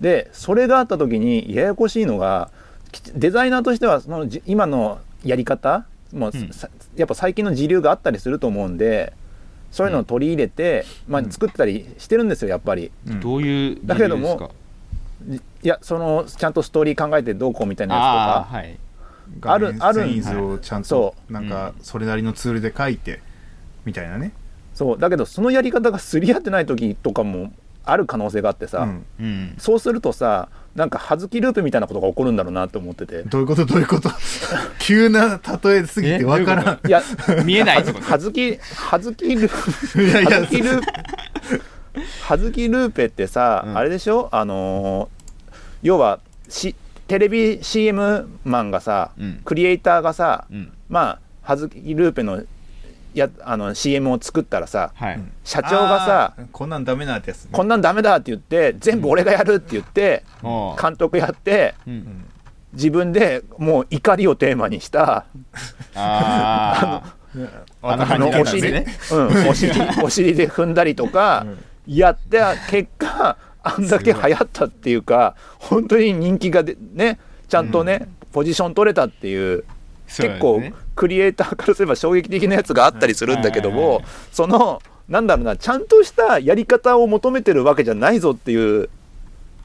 [0.00, 2.50] でそれがあった時にややこしいのが
[2.92, 6.48] きデザイナーとしてはそのじ今のやり方もう、うん。
[6.52, 9.12] さやっぱ最近の時流があったりすると思うんで
[9.70, 11.30] そういうのを取り入れて、まあ、うん。
[11.30, 12.90] 作ったりしてるんですよやっぱり。
[13.06, 13.20] うん。
[13.20, 14.38] どういうだけども理由
[15.30, 18.78] ですかいやそのちゃんとストーリー考えてどうこうみたいなやつとかああはい。
[19.42, 21.84] あるある繊維図をちゃんとそなんかうん。
[21.84, 23.20] それなりのツールで書いて
[23.84, 24.32] みたいなね。
[24.74, 24.98] そう。
[24.98, 27.52] だけどそのやり方がすり合ってない時とかも
[27.84, 29.06] ある可能性があってさ、うん。
[29.18, 29.54] うん。
[29.58, 33.22] そうするとさなんか葉月ループみたいなことが起こるんだろうなと思ってて。
[33.22, 33.64] どういうこと？
[33.64, 34.10] どういうこと？
[34.78, 36.80] 急な例えすぎてわからん。
[36.86, 37.02] いや
[37.44, 40.84] 見えない葉月葉月ルーいやいや葉月ループ。
[42.22, 43.76] 葉月ルーペってさ、うん。
[43.78, 44.28] あれでしょ？
[44.32, 45.16] あのー
[45.82, 46.74] 要はし
[47.06, 49.40] テレビ CM マンがさ、うん。
[49.44, 50.72] クリエイターがさ、うん。
[50.88, 52.42] まあ葉月ルーペの
[53.18, 55.32] やあの CM を作ったらさはい、うん。
[55.44, 57.50] 社長がさこんなんダメなってやつね。
[57.52, 62.24] こんなんダメだって言って全部俺がやるって言って、おう監督やってうん。
[62.72, 65.24] 自分でもう怒りをテーマにした
[65.94, 67.14] ああ
[67.82, 68.86] 頭 あのお尻、ね。
[69.10, 69.72] うん、お尻
[70.04, 71.46] お尻で踏んだりとか
[71.86, 79.64] やって結果あんだけ流行ったっていうか本当に人気がでねちゃんとね、ポジション取れたっていう
[80.06, 80.62] 結構
[80.94, 84.04] クリエイターからすれば衝撃的なやつがあったりするんだけどもはいはいはい。
[84.32, 88.88] そのなんだろうなちゃんとしたやり方を求めてるわけじゃないぞっていう。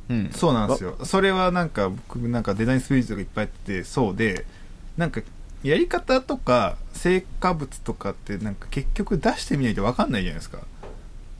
[0.10, 0.98] うんそうなんですよ。
[1.04, 4.46] それはなんか僕なんかデザインスピリッツがいっぱいあってそうで
[4.98, 5.22] なんか
[5.64, 10.60] やり方とか成果物とかってなんか結局出してみないと分かんないじゃないですか。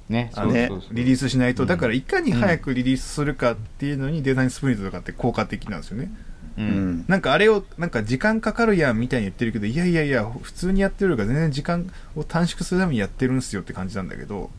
[0.10, 0.88] ねあのねそうそう。
[0.88, 1.70] そうリリースしないと、うん。
[1.70, 6.08] だからいかに早くリリースするかっていうのにデザインスプリントとかって効果的なんですよね、う
[6.58, 6.66] うん。
[7.00, 7.06] ん。
[7.08, 14.50] なんかあれをなんか時間かかるやんみたいに言ってるけどいやいやいや普通にやってるよりか全然時間を短縮するためにやってるんすよって感じなんだけど。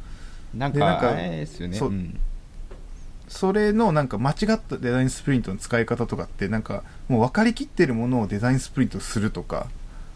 [0.55, 1.76] なんでなんかかあれですよね。
[1.76, 1.90] そう。
[1.90, 2.18] ん。
[3.28, 9.68] それのなんか間違ったデザインスプリントの使い方とかってなんかもう分かりきってるものをデザインスプリントするとか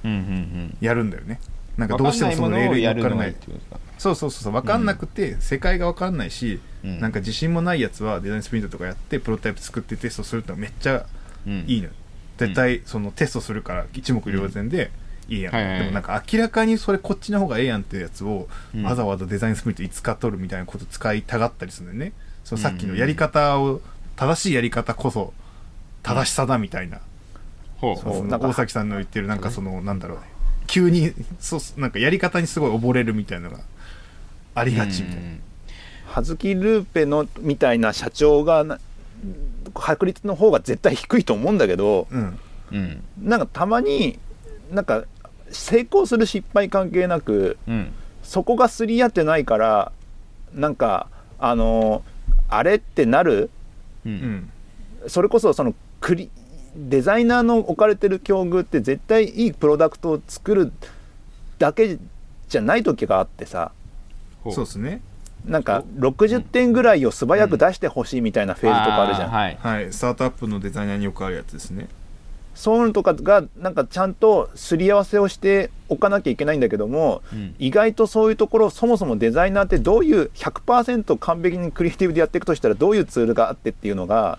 [0.05, 1.41] うんうんやるんだよね。
[1.79, 4.53] なんうんかどうしてもそのレールに乗っからないってことですかそうそうそうそう。
[4.53, 7.01] 分かんなくて世界が分かんないし、うん。
[7.01, 11.03] なんか自信もないやつはデザインスプリントとかやってプロトタイプ作ってテストするってめっちゃうん
[11.47, 11.91] いいのよ。
[12.39, 14.91] 絶対そのテストするから一目瞭然で
[15.29, 18.83] いいやん、でもなんか明らかにそれこっちの方がええやんってやつをうん。
[18.83, 21.99] わざわざデザインスプリントいつか取るみたいなこと使いたがったりするん。
[21.99, 23.81] だよねそのさっきのやり方を
[24.17, 25.33] 正しいやり方こそ
[26.03, 27.01] 正しさだみたいな、
[27.81, 30.19] 大崎さんの言ってるなんかそのなんだろう。
[30.19, 30.25] ね
[30.69, 33.63] 急にそうなんかやり方にすごい溺れるみたいなのが
[34.57, 35.23] ありがちみたいな、
[36.07, 38.81] 葉月ルーペのみたいな社長がな
[39.75, 42.39] 確率の方が絶対低いと思うんだけどうん。
[42.73, 43.03] うん。
[43.23, 44.19] なんかたまに
[44.71, 45.05] なんか
[45.51, 47.93] 成功する失敗関係なくうん。
[48.23, 49.93] そこがすり合ってないから
[50.53, 52.03] なんかあの
[52.49, 53.51] あれってなる？
[54.05, 54.15] ううん。
[54.15, 54.51] ん
[55.09, 56.31] それこそそのクリ
[56.77, 60.73] デザイナーの置かれてる境遇って絶対いいプロダクトを作る
[61.59, 61.99] だけ
[62.49, 63.73] じゃない時があってさ。
[64.43, 65.01] ほそうですね
[65.47, 69.59] なんか60点ぐらいを素早く出してほしいみたいなフェーズとかあるじゃん、ーはい。
[69.61, 69.93] はい。
[69.93, 71.89] スタートアップのデザイナーによくあるやつですね。
[72.55, 77.55] そういうのとかがなんかちゃんとすり合わせをしておかなきゃいけないんだけどもうん。
[77.59, 84.39] 意外とそういうところそもそもデザイナーってどういう100%完璧にクリエイティブでやっていくとしたらどういうツールがあってっていうのが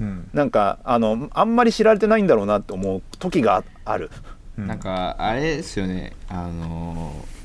[0.00, 4.10] うん、なんかあのあんまり知られてないんだろうなって思う時がある。
[4.58, 6.12] うんなんかあれですよね。
[6.28, 7.35] あのー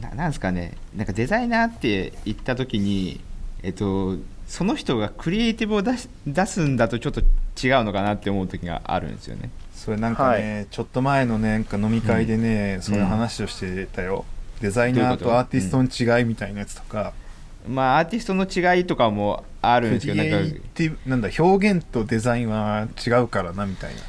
[0.00, 3.20] ななんですかねなんかデザイナーって言った時に
[3.62, 9.50] えっとその人がクリエイティブを出し出すんだとちょっと違うのかなって思う時があるんですよね。
[9.74, 14.24] それなんかね、ちょっと前のねなんか飲み会でね、そういう話をしてたよ、
[14.60, 15.38] デザイナーとと？
[15.38, 17.12] アーティストの違いみたいなやつとか、
[17.68, 24.00] まあアーティストの違いとかもあるんですけどなんかエイティブなんだ表現とデザインは違うからなみたいな。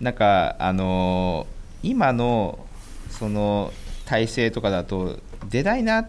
[0.00, 2.64] なんかあのー今の
[3.10, 3.72] その
[4.06, 6.08] 体制とかだとデザイナ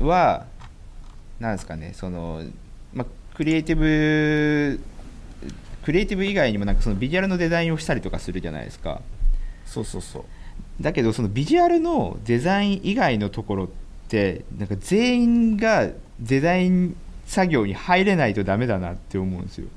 [0.00, 0.46] ーは
[1.40, 2.42] なんですかねその、
[2.94, 4.80] まあ、クリエイティブ
[5.84, 9.00] クリエイティブ以外にもなんかそのビジュアルのデザインをしたりとかするじゃないですか。
[9.64, 10.24] そうそうそう。
[10.80, 13.68] だけどそのビジュアルのデザイン以外のところっ
[14.08, 19.68] てなんか全員がデザイン作業に入れないとダメだなって思うんですよ。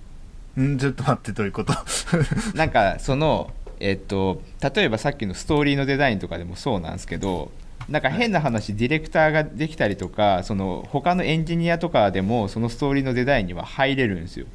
[0.59, 0.77] ん？
[0.79, 1.73] ちょっと待ってどういうこと？
[2.57, 7.51] なんかそのえっと例えばさっきのストーリーのデザインとかでもそうなんですけど
[7.87, 14.45] なんか変な話ディレクターができたりとかその他のエンジニアとかでもそのストーリーのデザインには入れるんですよ。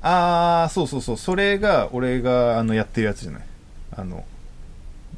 [0.00, 1.16] ああそうそうそう。
[1.16, 3.42] それが俺があのやってるやつじゃない。
[3.96, 4.24] あの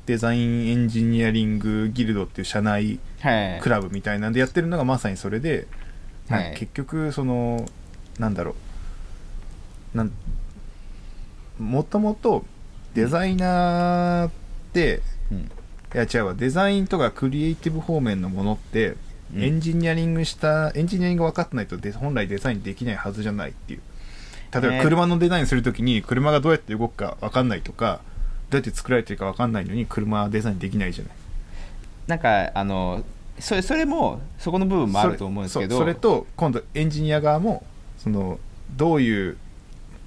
[0.07, 3.61] デザインエンジニアリングギルドっていう社内はい。
[3.61, 5.67] クラブみたいなんでやってるのがまさにそれで、
[6.29, 6.55] はい。
[6.57, 7.69] 結局その
[8.19, 8.55] なんだろ
[9.95, 9.99] う。
[9.99, 10.13] なん
[11.59, 12.45] もともと
[12.97, 14.31] デザイナーっ
[14.73, 15.39] て、うん。
[15.39, 15.43] い
[15.93, 16.35] や違うわ。
[16.35, 18.97] デザインとかクリエイティブ方面のものって、
[19.35, 19.43] うん。
[19.43, 23.81] エンジニアリングしたエンジニアリング分かってないとで本来デザインできないはずじゃないっていう。
[24.51, 24.81] 例えばね。
[24.83, 28.01] 車のデザインするときに車がどうやって動くか分かんないとか
[28.49, 31.13] どうやって作られてるか分かんないのに車はデザインできないじゃない。
[32.07, 33.05] なんかあの
[33.39, 35.77] それそれもそこの部分もあると思うんですけど。
[35.77, 37.63] それと今度エンジニア側も
[37.99, 38.39] その
[38.75, 39.37] どういう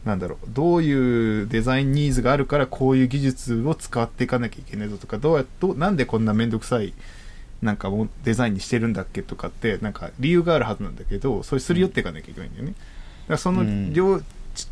[0.10, 6.94] なんだろうどういうデザインニーズがあるからこういう技術を使っていかなきゃいけないぞとかどうやどうなんでこんな面倒くさい
[7.62, 12.72] なんかもうデザインにしてるんだっけとかってなんか理由があるはずなんだけどそれすり寄っていかなきゃいけないんだよね。
[12.72, 12.84] だか
[13.34, 14.22] らそのうん両、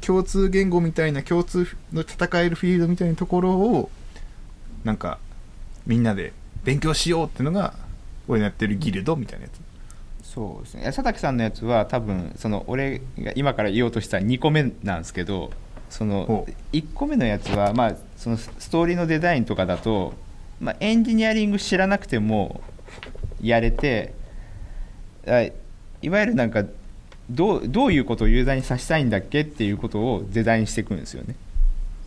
[0.02, 3.92] 共通言語みたいな共通の戦えるフィールドみたいなところを
[4.84, 5.20] なんか
[5.86, 7.74] みんなで勉強しようっていうのが
[8.28, 9.67] 俺のやってるギルドみたいなやつ。
[10.38, 15.50] そうですね佐竹さんのやつは多分その俺が今から言おうとした2個目なんですけど
[15.90, 20.14] そのほう1個目のやつはまあそのストーリーのデザインとかだと、
[20.62, 22.62] まあ、エンジニアリング知らなくても
[23.42, 24.14] やれて
[25.26, 25.42] あ
[26.04, 26.66] いわゆるなんか
[27.32, 31.36] どうどういうことをユーザーにさせたいんだっけっていうことをデザインしていくんですよね。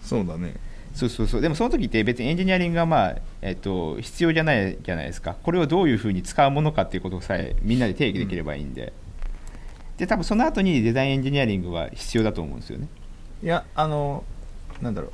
[0.04, 0.54] そうだね。
[0.94, 1.40] そうそうそう。
[1.40, 5.36] でもその時って別にエンジニアリングが、まあえっと、必要じゃないじゃないですか。
[5.42, 8.92] これをどういうふうに使うものかっていうことさえみんなで定義できればいいんで、
[9.98, 12.88] で多分その後にデザインエンジニアリングは必要だと思うんですよね。
[13.42, 14.24] いやあの
[14.80, 15.10] なんだろう。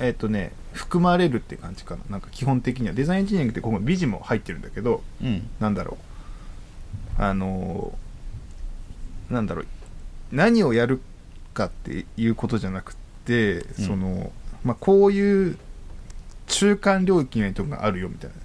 [0.00, 2.02] えっ、とね含まれるって感じかな。
[2.10, 2.94] なんか基本的には。
[2.94, 5.48] デザインエンジニアリングってここ美人も入ってるんだけどうん。
[5.60, 5.98] なんだろ
[7.18, 7.22] う。
[7.22, 7.96] あの
[9.30, 9.66] なんだろう。
[10.32, 11.00] 何をやる
[11.52, 13.84] かっていうことじゃなくて、うん。
[13.86, 14.32] その
[14.64, 15.58] まあこういう
[16.46, 18.36] 中間領域みたいなとこがあるよみたいな。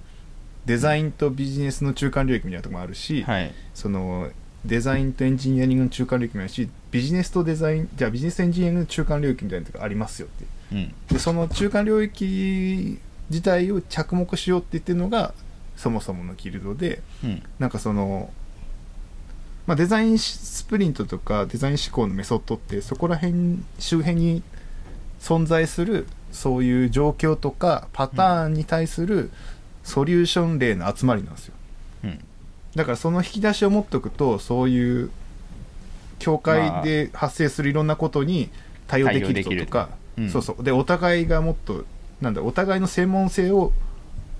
[0.65, 3.51] デザインとビジネスの中間領域みたいなとこもあるし、はい。
[3.73, 4.29] その
[4.65, 10.45] デザインとエンジニアリングの中間領域もあるしビジネスとデザインじゃあビジネスエンジニアリングの中間領域みたいなとこありますよって。
[10.73, 15.33] うんでその中間領域自体を着目しようって言ってるのが
[15.75, 17.43] そもそものギルドでうん。
[17.57, 18.31] なんかその、
[19.65, 24.43] まあ、デザインスプリントとかデザイン思考のメソッドってそこら辺周辺に
[25.19, 29.31] 存在するそういう状況とかパターンに対する
[29.83, 31.53] ソリューション例の集まりなんですよ。
[32.03, 32.19] うん。
[32.75, 35.11] だからその引き出しを持っておくとそういう
[36.19, 38.49] 境界で発生するいろんなことに
[38.87, 39.89] 対応できるぞとか、
[40.31, 40.63] そうそう。
[40.63, 41.85] でお互いがもっと
[42.21, 43.71] なんだお互いの専門性を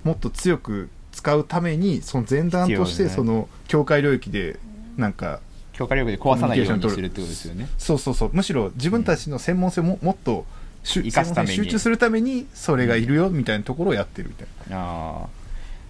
[0.04, 4.58] もっと強く使うためにその前段としてその境界領域で
[4.96, 5.40] なんか
[5.72, 7.68] 強化力で壊さないようにするってことですよね。
[7.78, 8.30] そうそうそう。
[8.32, 10.44] むしろ自分たちの専門性をももっと
[10.82, 11.54] 生かすために。
[11.56, 14.76] 集中するためにそれがいるよみたいなところをやってるみたいな。
[14.78, 15.28] あだか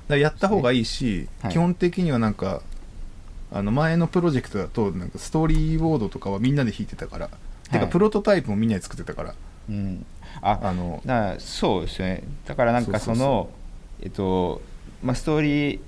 [0.09, 1.53] らやった方がいいし、はい。
[1.53, 2.63] 基本的にはなんか
[3.53, 7.31] あの前のプロジェクトだとなんかストーリーボードとかはみんなで弾いてたから、
[7.71, 9.31] てかプロトタイプもみんなで作ってたから。
[9.31, 9.35] あ
[9.69, 10.07] うん。
[10.43, 12.23] ああのだそうですね。
[12.47, 13.51] だからなんかその
[14.03, 14.63] えっと
[15.03, 15.81] まあストーリー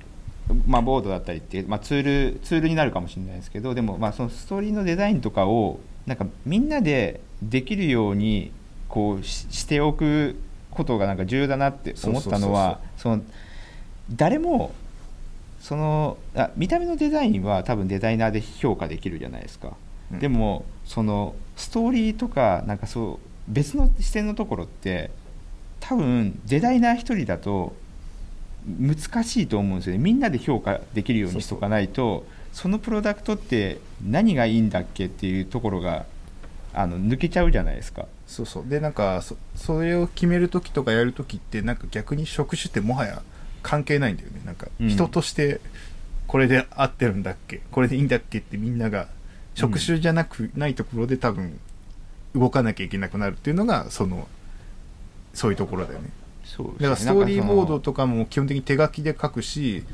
[0.66, 8.52] まあ、ボードだったりっていう、まあ、ツールツールになるかもしれないですけどでもまあそのストーリーのデザインとかをなんかみんなでできるように
[8.92, 10.36] こうししておく
[10.70, 13.22] ことがなんか重要だなって思ったのはその
[14.10, 14.74] 誰も
[15.60, 19.72] そのあ見た目のデザインは多分デザイナーで評価できるじゃないですか、
[20.12, 20.18] うん。
[20.18, 25.10] でもそのストーリーとかなんかそう別の視点のところって
[25.80, 27.74] 多分デザイナー一人だと
[28.78, 30.02] 難しいと思うんですよね。
[30.02, 36.04] みんなで評価できるようにしとかないとそのプロダクトって何がいいんだっけっていうところが
[36.74, 38.06] あの抜けちゃうじゃないですか。
[38.32, 38.64] そうそう。
[38.66, 43.22] でなんかそそれを決める時とかやる時ってなんか逆に職種ってもはや
[43.62, 44.40] 関係ないんだよね。
[44.44, 44.88] なんかうん。
[44.88, 45.60] 人として
[46.26, 47.60] これで合ってるんだっけ？
[47.70, 49.08] これでいいんだっけってみんなが
[49.54, 51.60] 職種じゃなく、ないところで多分
[52.34, 54.26] 動かなきゃいけなくなるっていうのがその
[55.34, 56.08] そういうところだよね。
[56.44, 59.84] そうだからストーリーボードとかも基本的に手書きで書くし、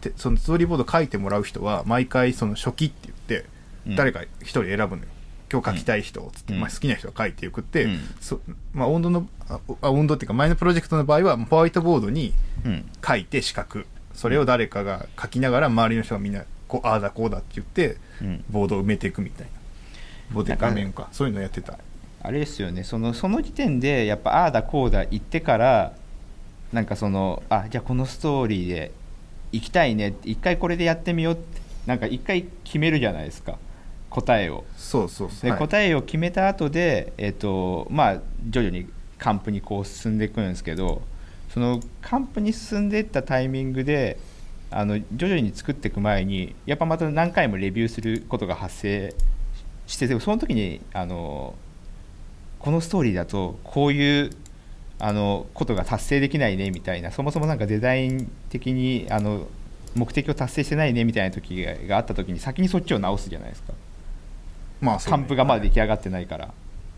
[0.00, 5.08] てそのストーリーボード書いてもらう人は毎回その初期って言って誰か一人選ぶのよ、
[5.52, 6.60] 今日書きたい人をつって、うん。
[6.60, 7.98] まあ、好きな人が書いて送って、うん。
[8.20, 8.40] そ
[8.72, 12.32] まあ、温度のああ温度っていうか前のプロジェクトの場合はホワイトボードに
[13.06, 13.84] 書いて四角
[14.14, 18.44] それを誰かが書きながら周りの人がみんなこうああだこうだって言ってうん。
[18.50, 19.52] ボードを埋めていくみたいな。
[20.32, 21.78] ボード画面かそういうのやってた。
[22.22, 22.84] あれですよね。
[22.84, 25.92] そのその時点でやっぱああだこうだ言ってから
[26.72, 28.92] なんかそのあじゃあこのストーリーで
[29.52, 33.58] 行きたいね一回これでやってみようってなんか一回決めるじゃないですか
[34.10, 34.64] 答えを。
[34.76, 35.58] そうそうで、はい。
[35.58, 38.86] 答えを決めた後でえっ、とまあ徐々に
[39.18, 41.02] カンプにこう進んでいくんですけど
[41.52, 44.18] そのカンプに進んでいったタイミングで
[44.70, 49.14] あの徐々に作っていく前にやっぱまた何回もレビューすることが発生
[49.86, 51.54] してでもその時にあの
[52.60, 54.30] このストーリーだとこういう
[55.00, 59.48] あのことが達成できないねみたいなそもそもなんかデザイン的にあの
[59.96, 63.72] 目的を達成してないねみたいな時ががあった時に先にそっちを直すじゃないですか。
[64.80, 65.02] まあね。
[65.06, 66.54] カンプがまだ出来上がってないから、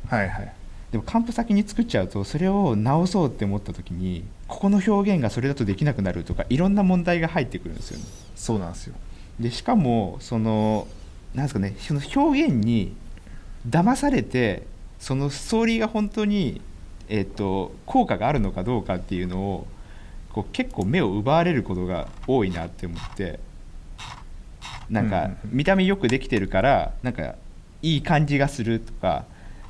[0.09, 0.53] はいはい。
[0.93, 8.05] でもカンプ先に作っちゃうとそれを直そうって思った時にここの表現がそれだとできなくなるとかいろんな問題が入ってくるんですよね。
[8.37, 8.95] そうなんですよ。
[9.41, 10.87] でしかもその
[11.35, 12.95] なんですかねその表現に
[13.67, 14.65] 騙されて
[14.99, 16.61] そのストーリーが本当に、
[17.09, 19.67] えっと効果があるのかどうかっていうのを
[20.33, 23.41] こう結構目を奪われることが多いなって思って。
[24.91, 27.37] なんか見た目よくできてるからなんか
[27.83, 29.25] いい感じがするとか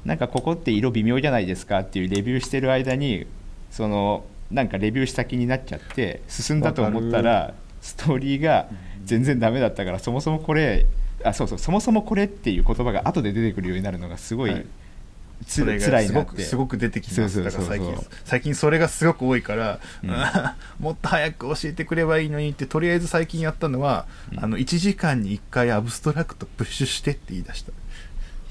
[0.05, 3.27] なんかここって色微妙じゃないですかっていうレビューしてる間に
[3.70, 8.68] そのなんかレビューした気になっちゃって進んだと思ったらストーリーが
[9.05, 10.87] 全然ダメだったからそもそもこれ
[11.25, 14.66] あそうそうそもそもこれっていう言葉が後で出てくるようになるのがすごい、はい。
[15.46, 17.42] つそれがすご辛いなってくすごく出てきます。
[17.42, 20.11] だから最近最近それがすごく多いから、うん。
[20.79, 27.72] もっと早く教えてくればいいのにってとりあえず最近やったのは、あの1時間に1回アブストラクトプッシュしてって言い出した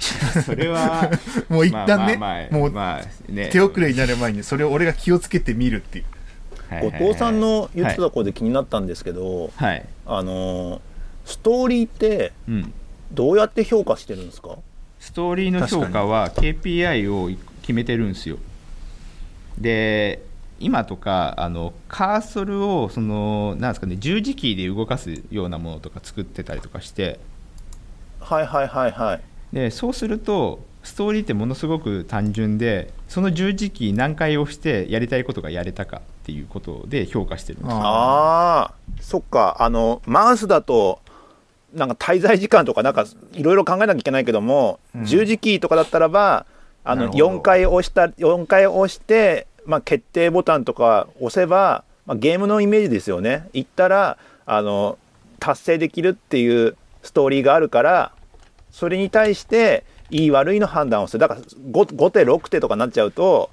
[0.45, 1.11] それは
[1.49, 3.49] もう一旦ね、まあまあまあもうまあね。
[3.51, 6.05] 手遅れになる前にそれを俺が気をつけてみるっていう。
[6.71, 10.79] 後藤さんの言ってたことで気になったんですけど、はい、あのー
[11.25, 12.73] ストーリーってうん、
[13.11, 14.57] どうやって評価してるんですか？
[14.99, 17.29] ストーリーの評価は KPI を
[17.61, 18.37] 決めてるんですよ。
[19.57, 20.21] で
[20.59, 27.19] 今とかあのカーソルをそのなんですかね十字キーで動かすようなものとか作ってたりとかして。
[28.19, 29.21] はいはいはいはい
[29.53, 37.77] でそうするとストーリーってものすごく単純でその十字キー何回押してやりたいことがやれたかっていうことで評価してるんですよ。
[37.77, 39.57] ああそっか。
[39.59, 40.99] あのマウスだと
[41.73, 45.05] なんか滞在時間とかなんかいろいろ考えなきゃいけないけども、うん。
[45.05, 46.45] 十字キーとかだったらば
[46.83, 47.37] あのなるほど。
[47.37, 53.49] 4回押した4回押して、まあ、決定ボタンとか押せば、まあ、ゲームのイメージですよね。
[53.53, 54.97] いったらあの
[55.39, 58.11] 達成できるっていうストーリーがあるから
[58.71, 61.19] それに対していい悪いの判断をする。
[61.19, 63.49] だから 5, 5手6手とかになっちゃうと、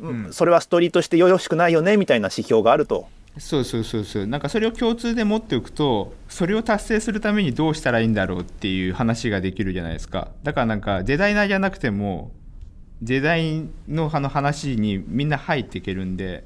[0.00, 0.32] うん。
[0.32, 3.08] それはストーリーとしてよろしくないよねみたいな指標があると。
[3.38, 4.26] そうそうそうそう。
[4.26, 10.28] なんかそれを共通で持っておくとそれを達成するためにどうしたらいいんだろうっていう話ができるじゃないですか。
[10.42, 12.32] だからなんかデザイナーじゃなくても
[13.00, 16.44] デザインのあの話にみんな入っていけるんで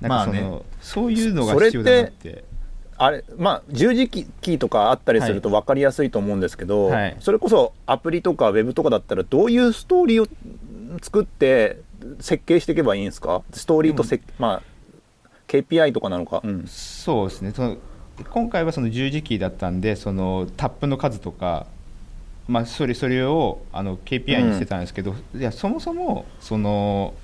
[0.00, 0.62] なんかその、まあね。
[0.80, 2.44] そういうのが必要だなって
[2.96, 7.16] あれまあ十字キーとかあったりすると分かりやすいと思うんですけど、はい。
[7.20, 10.28] それこそアプリとかウェブとかだったらどういうストーリーを
[11.02, 11.80] 作って
[12.20, 13.42] 設計していけばいいんですか？
[13.52, 14.62] ストーリーとせ、まあ
[15.48, 16.66] KPI とかなのか、うん。
[16.66, 17.52] そうですね。
[17.52, 17.76] その
[18.30, 21.66] 今回はその十字キーだったんでそのタップの数とか、
[22.46, 27.14] まあ、それそれをあの KPI にしてたんですけど、いやそもそもその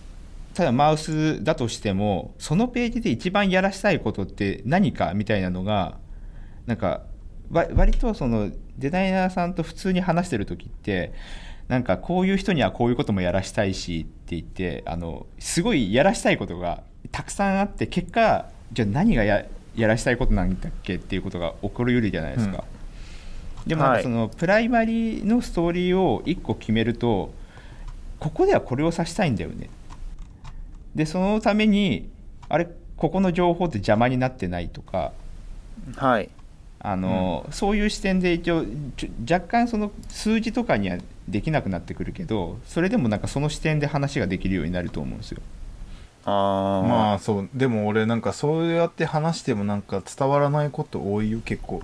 [0.55, 5.99] ただマウスだとしてもそのページで一番やらしたいことって何かみたいなのが
[6.67, 7.03] なんか
[7.51, 11.13] わ割とそのデザイナーさんと普通に話してる時って
[11.69, 16.83] なんかこういう人にはこういうこともやらしたいしって言ってあのすごいやらしたいことが
[17.13, 19.45] たくさんあって結果じゃあ何がや
[19.77, 22.65] やらしたいことなんだっけっていうことが起こりうるじゃないですか。
[23.67, 27.33] でもなんはいかそのプライマリーのストーリーを1個決めると
[28.19, 29.71] ここではこれを指したいんだよね。
[30.95, 32.09] でそのために
[32.49, 35.13] あれここの情報って邪魔になってないとか
[35.97, 36.31] はい。
[36.83, 38.65] あの、そういう視点で一応
[39.31, 40.97] 若干その数字とかには
[41.29, 45.43] できなくなってくるけどそれでもなんかその視点で話ができるようになると思うんですよ。
[46.25, 47.49] あー、まあそう。
[47.55, 51.83] でも俺なんかそうやって話してもなんか伝わらないこと多いよ結構。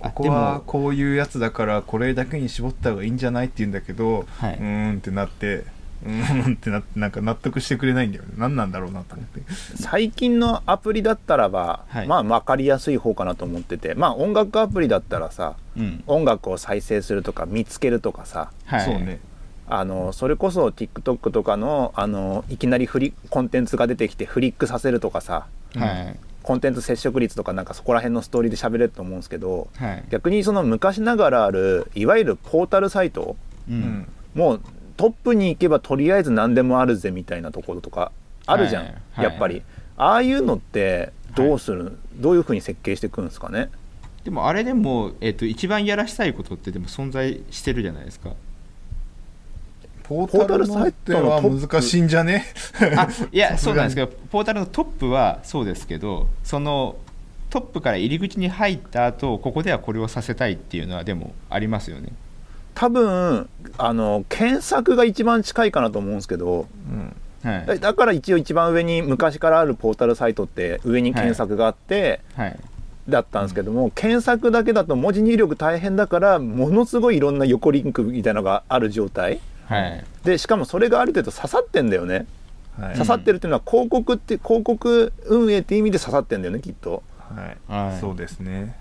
[0.00, 4.54] あここはでもこういうやつだからこれだけに絞った方がいいんじゃないって言うんだけど、はい。
[4.54, 5.64] うーんってなって
[6.04, 9.40] うんってななんか納得してくれないんだよね何なんだろうなと思って
[9.76, 19.20] 最近のアプリだったらば、はいまあ分かりやすい方かなと思っててまあ音楽アプリだったらさうん音楽を再生するとか見つけるとかさはい、そうね
[19.68, 33.36] あのそれこそ TikTok とかのあのいきなりフリコンテンツが出てきてフリックさせるとかさはいコンテンツ接触率とかなんかそこら辺のストーリーで喋れると思うんですけどはい逆にその昔ながらあるいわゆるポータルサイト
[33.70, 34.60] うんもう
[34.96, 38.12] トップに行けばとりあえず何でもあるぜみたいなところとか
[38.46, 38.94] あるじゃん、はい。
[39.12, 39.62] はいやっぱり。
[39.96, 43.70] ああいうのってどうする、どういうふうに設計していくんですかね？
[44.24, 48.30] でもあれでも、えっと一番やらしたいことってでも存在してるじゃないですか。
[50.04, 52.44] ポータルのっては難しいんじゃね？
[52.96, 56.96] あ いやそうなんですけどポータルのトップはそうですけどその
[57.50, 62.08] トップから入り口に入った後ここではこれをさせたいっていうのはでもありますよね。
[62.82, 67.16] 多分あの検索が一番近いかなと思うんですけどうん。
[67.48, 67.66] はい。
[67.66, 72.58] だだから一応一番上に昔からあるポータルサイトって上に検索があって、はい。
[73.08, 79.38] だったんですけども、検索だけだと文字入力大変だからものすごいいろんな横リンクみたいなのがある状態。
[79.66, 80.04] はい。
[80.24, 82.26] でしかもそれがある程度刺さってんだよね、
[82.80, 82.94] はい。
[82.94, 87.04] 刺さってるっていうのは広告って広告運営って意味で刺さってんだよねきっと。
[87.16, 87.72] はい。
[87.72, 88.00] はい。
[88.00, 88.76] そうですね。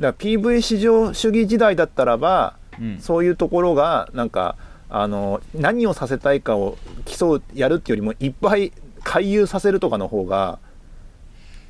[0.00, 2.98] だから PV 市場主義時代だったらばうん。
[3.00, 4.56] そういうところがなんか
[4.88, 8.72] あの何をさせたいかを競うやるっていうよりもいっぱい
[9.02, 10.58] 回遊させるとかの方が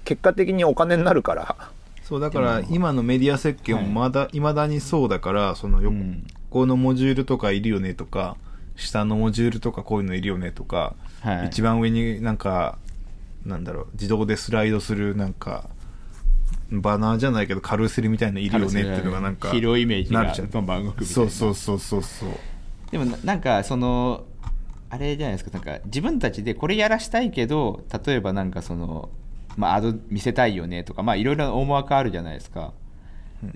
[0.05, 1.57] 結果的にお金になるから。
[2.03, 5.97] そうだから今のメディア設計もまだ、未だにそうだからその横
[6.63, 6.69] うん。
[6.69, 8.37] のモジュールとかいるよねとか
[8.77, 11.47] 下のモジュールとかこういうのいるよねとか、はい。
[11.47, 12.79] 一番上になんか
[13.47, 15.69] なんだろう自動でスライドするなんか
[16.81, 20.13] バナーじゃないけどカルーセルみたいなのいるよねっていうのがなんか広いイメージ
[21.05, 22.31] そうそうそうそうそう
[22.91, 24.25] でもななんかその
[24.91, 29.09] あれじゃないですかなんか自分たちでこれやらしたいけど例えばなんかその、
[29.57, 32.73] まあ、アド見せたいよねとかまあいろいろな思惑あるじゃないですか。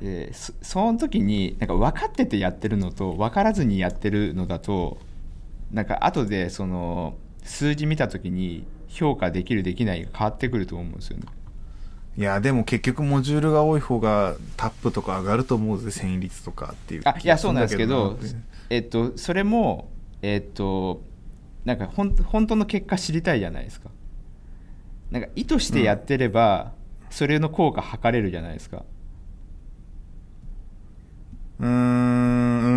[0.01, 4.99] でそその時になんか分かっててやってるのと分からずにやってるのだと
[5.73, 11.25] なんか後でその数字見た時に評価できるできないが変わってくると思うんですよね。
[12.19, 17.03] いやでも結局モジュールが多い方がタップとか上がると思うぜ遷移率とかっていう。
[17.05, 18.19] あいやそうなんですけど
[18.71, 19.89] えっとそれも
[20.21, 21.01] えっと
[21.64, 23.91] なんかほん本当の結果知りたいじゃないですか。
[25.12, 26.73] なんか意図してやってれば、
[27.09, 28.85] それの効果測れるじゃないですか。
[31.61, 32.69] うーんう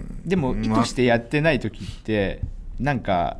[0.00, 0.22] ん。
[0.26, 0.82] でも意まあ。
[0.82, 2.40] 図してやってない時って
[2.80, 3.38] なんか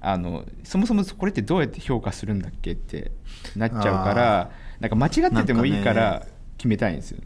[0.00, 3.12] あのそもそもこれってどうやって評価するんだっけって
[3.54, 4.50] なっちゃうから
[4.82, 6.26] なんか間違っててもいいから
[6.58, 7.20] 決めたいんですよ、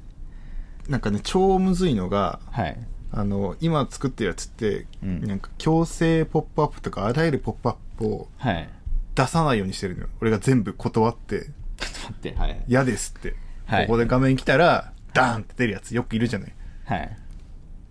[0.88, 2.78] なんかね超むずいのがはい。
[3.12, 5.22] あの今作ってるやつって、うん。
[5.22, 8.68] なんか強制ポップアップとかあらゆるポップアップをはい。
[9.14, 10.08] 出さないようにしてるのよ。
[10.20, 11.40] 俺が全部断って。
[11.40, 11.48] ちょっ
[11.78, 12.62] と待ってはい。
[12.68, 13.34] 嫌ですって、
[13.64, 13.86] はい。
[13.86, 16.54] ここで画面来たらダーンって出るやつよくいるじゃない。
[16.84, 17.16] はい。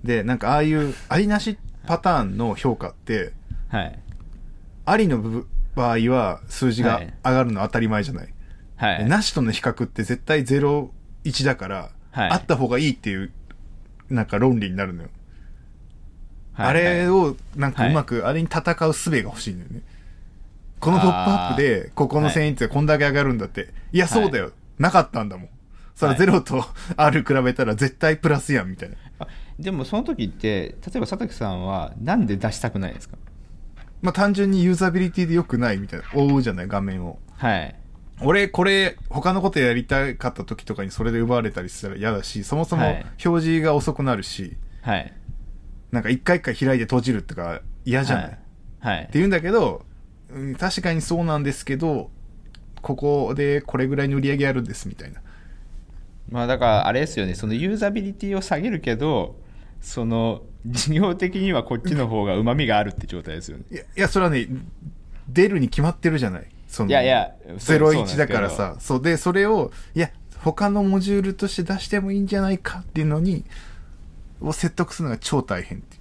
[0.03, 1.57] でなんかああいうありなし
[1.88, 3.34] パターンの評価って
[3.70, 3.99] はい。
[4.86, 7.13] ありの部場合は数字がはい。
[7.24, 8.34] 上がるの当たり前じゃない、
[8.78, 10.89] はいなしとの比較って絶対0、
[11.23, 13.32] 1だから、はいあった方がいいっていう、
[14.09, 15.09] なんか論理になるのよ。
[16.53, 19.82] はいあれを、なんかはいうまく、あれに戦う術が欲しいんだよね。
[20.80, 23.73] このポップアップで、ここの遷移率がこんだけ上がるんだって。
[23.91, 24.51] いや、そうだよ。
[24.78, 25.49] なかったんだもん。
[25.95, 26.65] それはいゼロと
[26.97, 28.95] R 比べたら絶対プラスやん、みたいな。
[29.19, 33.17] あでもその時って例えば佐竹さんはなんで出したくないですか？
[34.01, 36.05] まあ単純にユーザビリティで良くないみたいな。
[36.13, 37.19] 覆うじゃない、画面を。
[37.38, 37.76] はい
[38.22, 43.05] 俺、これ、他のことやりたかった時とかにそれで奪われたりしたら嫌だし、そもそもはい。
[43.26, 45.13] 表示が遅くなるし、はい。
[45.91, 48.34] なんか一回一回開いて閉じるとか嫌じゃない、はい。
[48.34, 48.38] っ
[48.80, 49.03] はい。
[49.05, 49.86] て言うんだけど、
[50.34, 52.09] うん、確かにそうなんですけど、
[52.82, 55.22] ここでこれぐらいの売り上げあるんですみたいな。
[56.30, 57.36] まあだからあれですよね。
[57.36, 59.36] そのユーザビリティを下げるけど
[59.82, 63.66] その事業的にはこっちの方がうまみがあるって状態ですよね。
[63.72, 64.47] いや、いやそれはね、
[65.30, 66.47] 出るに決まってるじゃない。
[66.76, 68.76] そのいやいやそう01だからさ。
[68.80, 70.11] そうで、それを、いや、
[70.43, 73.45] 他のモジュールとして出してもいいんじゃないかっていうのに、
[74.41, 75.97] を説得するのが超大変って。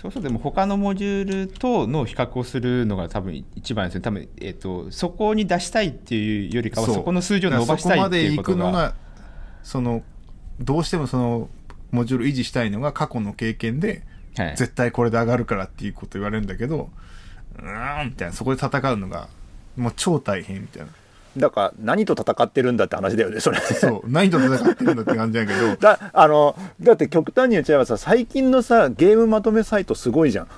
[0.00, 4.04] そうそうでも他のモジュールとの比較をするのが多分一番ですよね。
[4.04, 8.64] 多分、えっとそこに出したいっていうよりかはそこの数字を伸ばしたいっていうことが。
[8.64, 8.94] そこまで行くのが
[9.64, 10.02] その
[10.60, 11.48] どうしてもその
[11.90, 14.04] モジュール維持したいのが過去の経験で、
[14.36, 14.56] はい。
[14.56, 16.88] 絶対これで上がるからっていうこと言われるんだけど
[17.58, 18.34] うーんみたいな。
[18.34, 19.28] そこで戦うのが
[19.76, 20.88] もう超大変みたいな。
[21.36, 23.58] だから何と戦ってるんだって話だよねそれ。
[23.60, 24.10] そう。
[24.10, 25.76] 何と戦ってるんだって感じだけど。
[25.80, 30.48] だあのだって極端に言っちゃえばさ最近のさゲームまとめサイトすごいじゃん。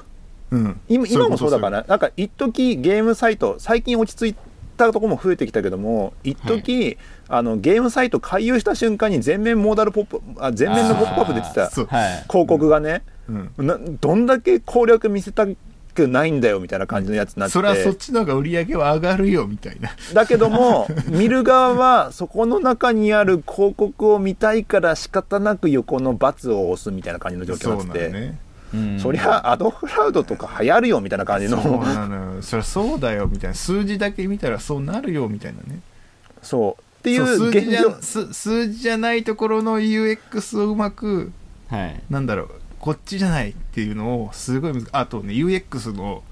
[0.50, 0.80] うん。
[0.88, 1.80] 今今もそうだから。
[1.82, 4.36] らなんか一時ゲームサイト最近落ち着い
[4.76, 6.98] たとこも増えてきたけども一時、
[7.28, 13.66] あのゲームサイト回遊した瞬間に全面モーダルポップあ全面のポップアップ出てた広告がね、うん。
[13.66, 15.46] などんだけ攻略見せた
[15.94, 17.52] くないんだよみたいな感じのやつになって。
[17.52, 19.90] それはそっちの方が売り上げは上がるよみたいな。
[20.12, 28.38] だけども 見る側はそこの中にある広告を見たいから仕方なく横の×を押すみたいな感じの状況になってて、ね。
[28.74, 29.00] うん。
[29.00, 31.62] そりゃアドフラウドとか流行るよみたいな感じの。
[31.62, 32.42] そうなのよ。
[32.42, 33.54] そりゃそうだよみたいな。
[33.54, 35.80] 数字だけ見たらそうなるよみたいなね。
[36.42, 36.82] そう。
[37.00, 38.02] っていそうう数字じゃ現状。
[38.02, 41.32] す数字じゃないところの UX をうまく
[41.68, 42.02] はい。
[42.10, 42.50] なんだろう
[42.84, 46.22] こっちじゃないっていうのをすごいあとね UX の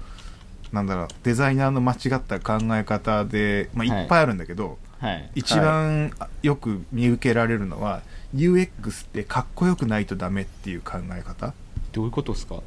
[0.71, 4.03] なんだろうデザイナーの間違った考え方で、まあ、はい。
[4.03, 5.31] いっぱいあるんだけど、はい。
[5.33, 6.11] 一番
[6.43, 8.03] よく見受けられるのは
[8.35, 11.55] UX ってかっこよくないとダメっていう考え方。
[11.91, 12.57] どういうことですか？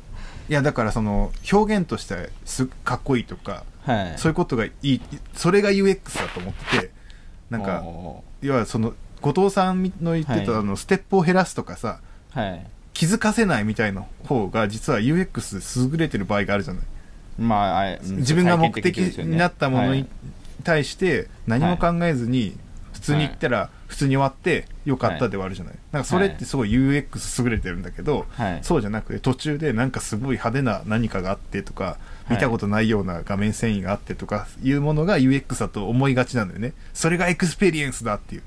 [0.49, 4.19] いやだからその表現としてすかっこいいとかはい。
[4.19, 5.01] そういうことがいい
[5.35, 6.91] それが UX だと思ってて
[7.51, 10.61] なんかお要はその後藤さんの言ってた、はい。
[10.61, 12.67] あのステップを減らすとかさーはい
[12.97, 16.83] 気づかせないみたいな方が実は UX 優れてる場合があるじゃない。
[17.39, 20.07] まあ自分が目的になったものにはい
[20.65, 22.57] 対して何も考えずに
[22.93, 28.59] 普通に言ったら普通に終わってよかったで終わるじゃない、なんかそれってすごい UX 優れてるんだけど、はい。
[28.63, 36.73] そうじゃなくて途中でなんかすごい派手な何かがあってとか見たことないような画面遷移があってとかいうものが UX だと思いがちなんだよね。
[36.95, 38.43] それがエクスペリエンスだっていう。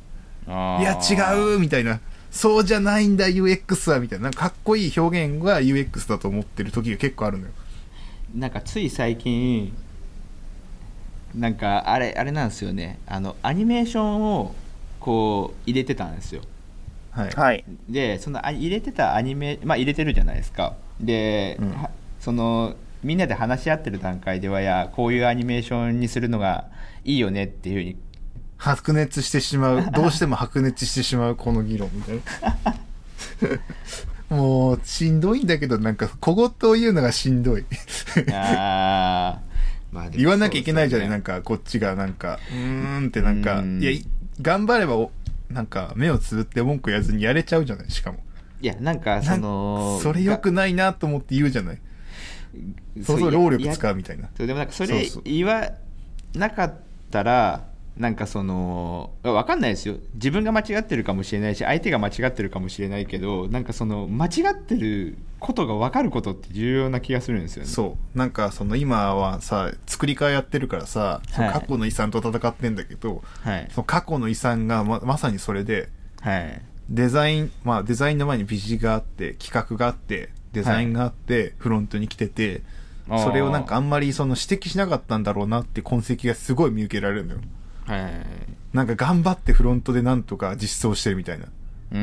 [0.48, 2.02] いや違うみたいな
[2.32, 4.26] そうじゃないんだ UX はみたいな。
[4.26, 7.52] なんかかっこいい表現が UX だと思ってる時が結構あるのよ。
[8.36, 9.76] なんかつい最近
[11.34, 13.00] なんかあれあれなんですよね。
[13.08, 14.56] あのアニメーションを
[15.00, 16.42] こう入れてたんですよ。
[17.12, 17.66] はい、はい。
[17.90, 20.76] でそのあ入れてたアニメまあ入れてるじゃないですか。
[21.00, 21.72] で、うん。
[21.72, 26.68] はそのみんなで話し合ってる段階ではやこういうアニメーションにするのが
[27.06, 27.96] いいよねっていうふうに
[28.60, 33.58] 白熱してしまう どうしても白熱してしまうこの議論みたいな。
[34.36, 37.66] もうしんどいんだけどなんか小言を言うのがしんどい。
[38.32, 39.94] あー。
[39.96, 43.82] まあ言わなきゃいけないじゃない、なんかこっちがなんかうーんってなんかうん。
[43.82, 44.06] いやい
[44.42, 45.12] 頑張ればお
[45.50, 48.20] なんか目をつぶって文句言わずにやれちゃうじゃないしかも。
[48.62, 51.82] いやなんかそのそれよくないなと思って言うじゃない。
[53.04, 54.30] そうそう労力使うみたいな。
[54.38, 55.72] そうでもなんかそれ言わ
[56.36, 56.74] なかっ
[57.10, 57.64] たら
[57.98, 59.96] なんかその分かんないですよ。
[60.14, 67.70] 自分が間違ってるかもしれないし相手が間違ってるかもしれないけどなんかその間違ってることが分かることって重要な気がするんですよね。
[67.70, 68.18] そう。
[68.18, 71.52] なんかその今はさ作り替えやってるからさ、はい。
[71.52, 73.68] 過去の遺産と戦ってんだけどはい。
[73.72, 75.90] その過去の遺産がままさにそれで
[76.22, 76.62] はい。
[76.90, 82.64] デザインまあデザインの前にビジがあって企画があってデザインがあって、フロントに来てて
[83.08, 87.40] それをなんかあんまりその指摘しなかったんだろうなって痕跡がすごい見受けられるのよ。
[87.40, 87.48] はい
[88.74, 91.98] なんか頑張ってフロントでなんとか実装してるみたいな、うー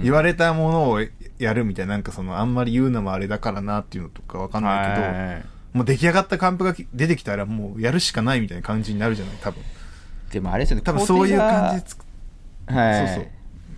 [0.00, 0.02] ん。
[0.02, 1.00] 言われたものを
[1.38, 9.36] やるみたいななんかそのあんまり言うのもあれだからなっていうのとかわかんないけど、はいもう出来上がったカンプが出てきたらもうやるしかないみたいな感じになるじゃない？
[9.42, 9.62] 多分。
[10.32, 12.04] でもあれですよね多分そういう感じで工つく
[12.66, 13.06] 程がはい。
[13.06, 13.28] そうそう。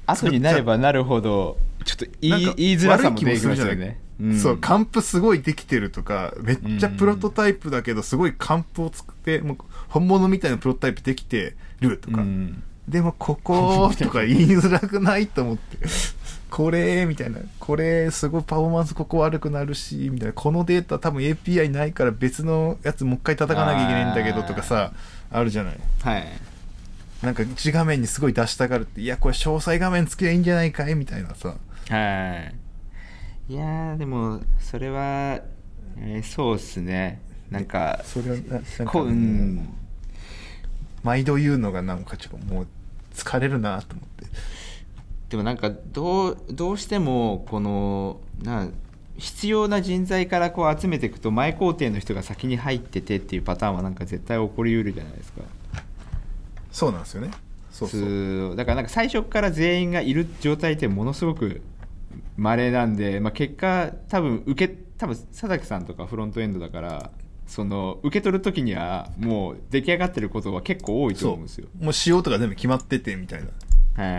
[0.06, 9.56] 後になればなるほどちょっと言い言いづらさも悪い気出てきますするじゃよねないそうカンプすごいできてるとかめっちゃプロトタイプだけどすごいカンプを作ってもう
[9.90, 12.62] 本物みたいなプロトタイプできてるとか、うん。
[12.88, 15.78] でもこことか言いづらくないと思って。
[16.50, 17.38] これみたいな。
[17.58, 20.32] これすごいパフォーマンスここ悪くなるしみたいな。
[20.32, 24.92] このデータ多分 API ないから別のやつもう一回叩かなきゃいけないんだけどとかさ
[25.30, 25.78] あるじゃない。
[26.02, 26.28] はい。
[27.22, 31.48] なんか1画面にすごい出したがるっていやこれ詳細画面つけりゃいいんじゃないかいみたいなさ。
[31.48, 31.54] は
[33.48, 33.52] い。
[33.52, 35.40] いやーでもそれは、
[35.98, 37.20] えーそうっすね。
[37.50, 39.68] なんかそれはななんかこううん
[41.02, 42.66] 毎度言うのがなんかちょっともう
[43.14, 44.26] 疲れるなと思って。
[45.30, 48.68] でもなんかどうどうしてもこのな
[49.16, 55.42] 必要な人材からこう集めていくと前工程の人が先に入っててっていうパターンはなんか絶対起こりうるじゃないですか。
[56.72, 57.30] そうなんですよね。
[57.70, 58.56] そうそう。
[58.56, 61.60] だからなんか最初から全員がいる状態ってものすごく
[62.36, 67.10] 稀なんで、まあ、結果多分受け多分佐々木さんとかフロントエンドだから
[67.50, 71.66] その受け取る時にはもう出来上がってることは結構多いとそ思うんですよ。
[71.80, 71.84] う。
[71.84, 73.48] もう仕様とか全部決まっててみたいな。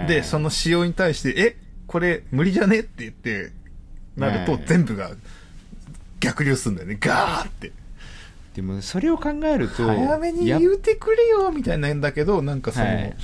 [0.01, 1.55] はいでその仕様に対して「え
[1.87, 3.53] これ無理じゃね?」って言って
[4.17, 5.11] なるとはい全部が
[6.19, 6.97] 逆流するんだよね。
[6.99, 7.71] ガーって。
[8.53, 13.15] でもそれを考えると早めに言うてくれよみたいなんだけどなんかその、はい。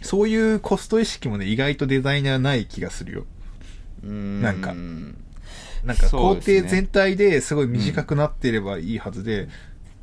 [0.00, 3.26] そういうコスト意識もね意外とデザイナーない気がするよ。
[4.04, 4.42] うーん。
[4.42, 4.76] なんか
[5.84, 9.48] なんか工程全体ですごい短くなっていればいいはずで、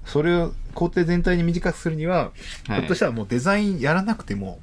[0.05, 2.31] それを工程全体に短くするには、
[2.67, 2.79] はい。
[2.79, 4.59] ひょっとしたらもうデザインやらなくても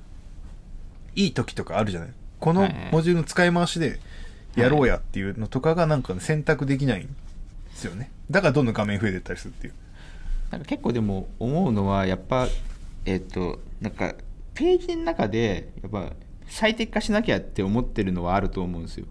[1.14, 2.10] いい時とかあるじゃない？
[2.40, 2.88] このはい。
[2.92, 4.00] モジュールの使い回しで
[4.56, 7.10] やろうやっていうのとかがなんか、ね、選択できないんで
[7.74, 8.10] すよね。
[8.30, 9.74] だからどんどん画面増えてったりするっていう。
[10.50, 12.48] なんか結構でも思うのはやっぱ
[13.04, 14.14] えっ、となんか
[14.54, 16.12] ページの中でやっぱ
[16.46, 19.06] 最適化しなきゃって思ってるのはあると思うんですよ。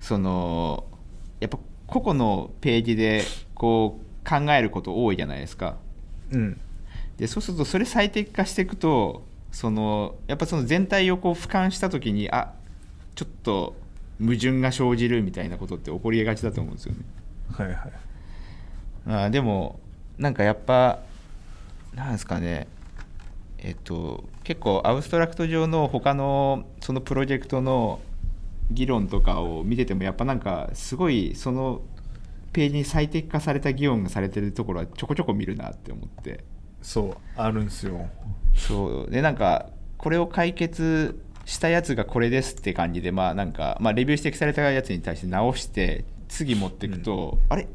[0.00, 0.84] その
[1.40, 3.22] やっぱ個々のページで
[3.54, 5.76] こう考えること多いじゃないですか。
[6.32, 6.60] うん
[7.16, 12.52] でそうするとそれ最適化していくとそのやっぱその全体をこう俯瞰した時にあ
[13.16, 13.74] ちょっと
[14.20, 17.00] 矛盾が生じるみたいなことって起こりがちだと思うんですよね。
[17.52, 17.76] はいはい
[19.06, 19.80] あーでも
[20.18, 21.00] なんかやっぱ
[21.94, 22.68] なんですかね
[23.58, 28.00] えっと結構アブストラクト上の他のそのプロジェクトの
[28.70, 31.82] 議論とかを見ててもやっぱなんかすごいその
[32.52, 36.44] ページに最適化された議論がされてるところはちょこちょこ見るなって思って。
[36.82, 38.08] そうあるんすよ。
[38.54, 39.10] そう。
[39.10, 47.66] でなんかこれを解決したやつがこれですって感じでまあなんか、まあ、レビュー指摘されたやつに対して直して次持っていくと、あれ？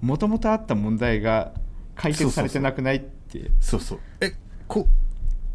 [0.00, 1.52] もともとあった問題が
[1.94, 3.50] 解決されてなくないって。
[3.60, 3.98] そうそう。
[4.20, 4.32] え
[4.66, 4.88] こ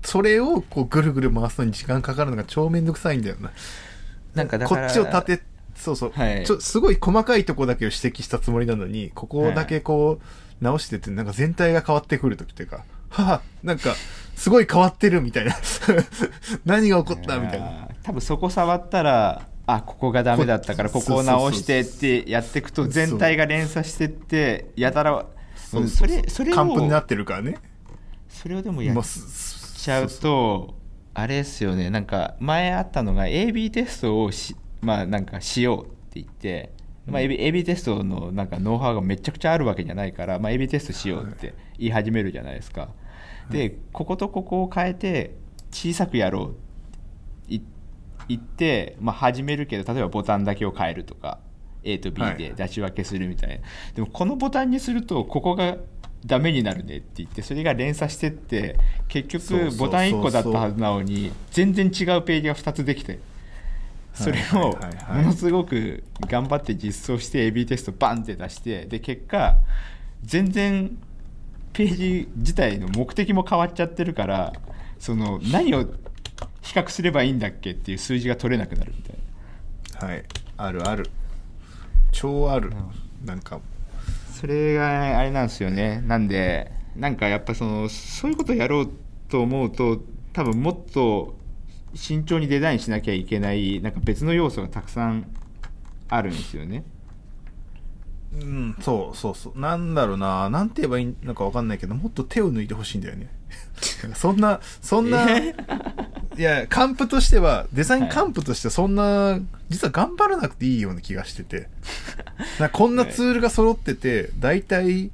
[0.03, 3.51] それをこうぐるぐる回すのに時間かかるのが超めんどくさいんだよな。
[4.36, 5.42] なんかこっちを立て、
[5.76, 6.60] そうそう、はいちょ。
[6.60, 13.96] すごい細かいとこだけを指摘したつもりなのに、ここだけこう直してって、なんか全体が変わってくるときっていうか、はぁ、なんか、
[14.36, 15.56] すごい変わってるみたいな。
[16.66, 17.88] 何が起こったみたいな。
[18.04, 25.26] 多分そこ触ったらあここがダメだったからこここを直してってやっていくと全体が連鎖してってやたら
[25.56, 27.58] それそれを完封になってるからね。
[28.30, 30.76] それをでもやっちゃうと
[31.16, 31.89] あれですよね。
[31.89, 36.74] なんか前あったのが AB テストをしまあなんかしようって言って、
[37.07, 42.89] まあ、AB, AB テストのなんかノウハウがめちゃくちゃあるわけじゃないから、まあ、AB テストしようって言い始めるじゃないですか、
[43.49, 45.36] でこことここを変えて
[45.72, 46.53] 小さくやろうっ
[47.47, 47.61] てい
[48.28, 51.39] 言って、まあ、始めるけど例えばボタンだけを変えるとか
[51.84, 53.55] A と B で出し分けするみたいな、
[53.93, 55.78] でもこのボタンにするとここが
[56.26, 63.20] ダメになるねって言ってそれが連鎖してって結局ボタン1個だったはずなのに全然違うページが2つできて
[64.14, 64.78] それを
[65.14, 69.58] ものすごく頑張って実装して AB テストバンって出してで結果
[70.24, 70.98] 全然
[71.74, 74.54] ページ自体の目的も変わっちゃってるから
[74.98, 75.84] その何を
[76.62, 79.26] 比較すればいいんだっけっていう数字が取れなくなるみたいな
[79.96, 80.24] はい。
[80.58, 81.10] あるある。
[82.12, 82.72] 超ある。
[83.24, 83.62] なんか、
[84.36, 88.90] それがあれなんですよねなんでなんかやっぱそのそういうことをやろう
[89.30, 90.02] と思うと
[90.34, 91.36] 多分もっと
[91.94, 95.26] 慎重にデザインしなきゃいけないなんか別の要素がたくさん
[96.10, 96.84] あるんですよね
[98.34, 99.60] うん、そうそうそう。
[99.60, 100.50] なんだろうな。
[100.50, 103.30] なんて言えばいいのかわかんないけど、もっと手を抜いてほしいんだよね。
[104.14, 105.26] そんな、そんな、
[106.38, 111.70] いや、カンプとしては、デザインカンプとしてはそんな、実は頑張らなくていいような気がしてて。
[112.60, 115.12] なこんなツールが揃ってて、大体、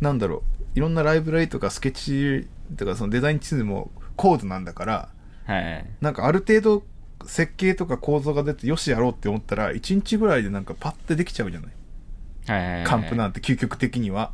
[0.00, 0.42] なんだろ
[0.74, 1.92] う、いろんなライブラリとかスケッ
[2.42, 5.08] チとかそのデザインツールもコードなんだから、
[5.44, 6.84] はいなんかある程度
[7.26, 11.72] 設計とか構造が出てよしやろうって思ったら、1日ぐらいでなんかパッてできちゃうじゃない
[12.46, 14.32] はいはいはいカンプなんて究極的には。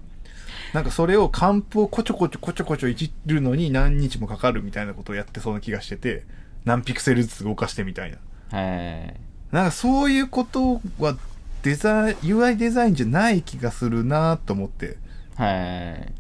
[0.73, 6.25] なんかそれをカンプをこちょこちょこちょこちょいじるのに何日もかかるみたいなことをやってそうな気がしてて、
[6.65, 8.19] 何ピクセルずつ動かしてみたいな。
[8.59, 9.21] はい
[9.53, 11.17] なんかそういうことは
[11.63, 14.99] デザイン、UI デザインじゃない気がするなと思って。
[15.37, 16.13] はい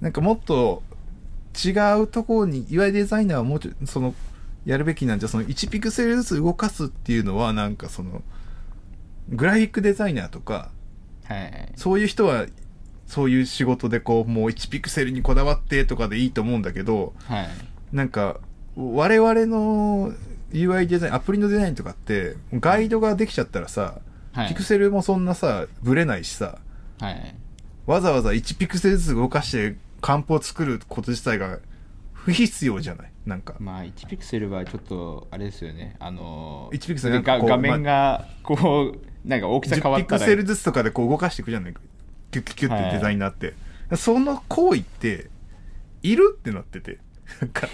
[0.00, 0.82] なんかもっと
[1.56, 1.70] 違
[2.00, 4.14] うところに、UI デザイナーはもうちょい、その、
[4.66, 8.22] やるべきなんじゃ、その1ピクセルずつ動かすっていうのはなんかその、
[9.30, 10.70] グラフィックデザイナーとか、
[11.24, 12.46] はいそういう人は、
[13.06, 17.48] そういう仕事でこう、もう1ピクセルにこだわってとかでいいと思うんだけど、はい。
[17.92, 18.40] なんか、
[18.76, 20.12] 我々の
[20.52, 24.00] UI デザイン、アプリのデザインとかって、ガイドができちゃったらさ、
[24.32, 24.48] はい。
[24.48, 26.58] ピクセルもそんなさ、ブレないしさ、
[27.00, 27.34] はい。
[27.86, 31.58] わざわざ1ピクセルずつ動かして、カンプを作ること自体が
[32.12, 33.12] 不必要じゃない？
[33.24, 33.54] なんか。
[33.58, 35.96] まあ1ピクセルはちょっとあれですよね。
[35.98, 40.20] あの1ピクセルが画面がこうなんか大きさ変わ10ピったら。
[40.20, 41.74] クセルずつとかでこう動かしていくじゃない？
[42.30, 43.54] キュッキュッキュッってデザインになって。
[43.96, 45.30] その行為って、
[46.02, 46.98] いるってなってて。
[47.40, 47.68] なんか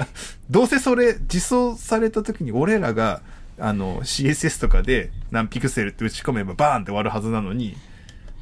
[0.49, 3.21] どうせそれ実装された時に俺らが、
[3.59, 7.77] あの、CSS とかで何ピクセルって打ち込めばバーンって終わるはずなのに、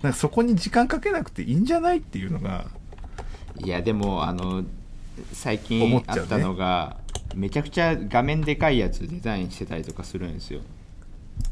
[0.02, 2.66] なんかそこに時間かけなくていいんじゃないっていうのが、
[3.58, 4.64] いやでもあの
[5.32, 6.96] 最思近あったのが、
[7.34, 10.61] めちゃくちゃ画面でかいやつデザインしてたりとかするんですよ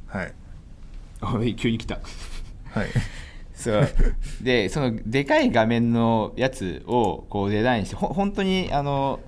[0.09, 2.01] はい 急に来た
[2.71, 2.89] はい。
[3.59, 3.89] そう
[4.41, 9.19] でそのでかい画面のやつをこうデザインしてほ本当にあの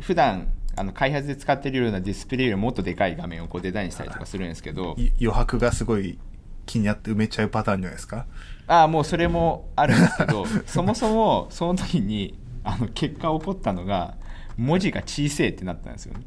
[0.00, 0.46] 普段
[0.76, 6.18] あの開発で使ってるようなディスプレイよりもっとでかい画面をこうデザインしたりとかするんですけどい余白がすごい
[6.66, 8.26] 気になって埋めちゃうパターンじゃないですか？
[8.68, 14.14] ああもうそれもあるんですけど そもそもその時にあの結果起こったのが
[14.56, 16.20] 文字が小せえってなったんですよね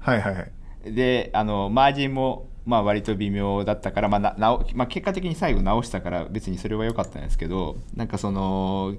[0.00, 0.92] はいはいはい。
[0.92, 8.94] であのマージンもまあ割と微妙だったから、まあななおまあ、結果的に最後直したから別にそれは良かったんですけどなんかその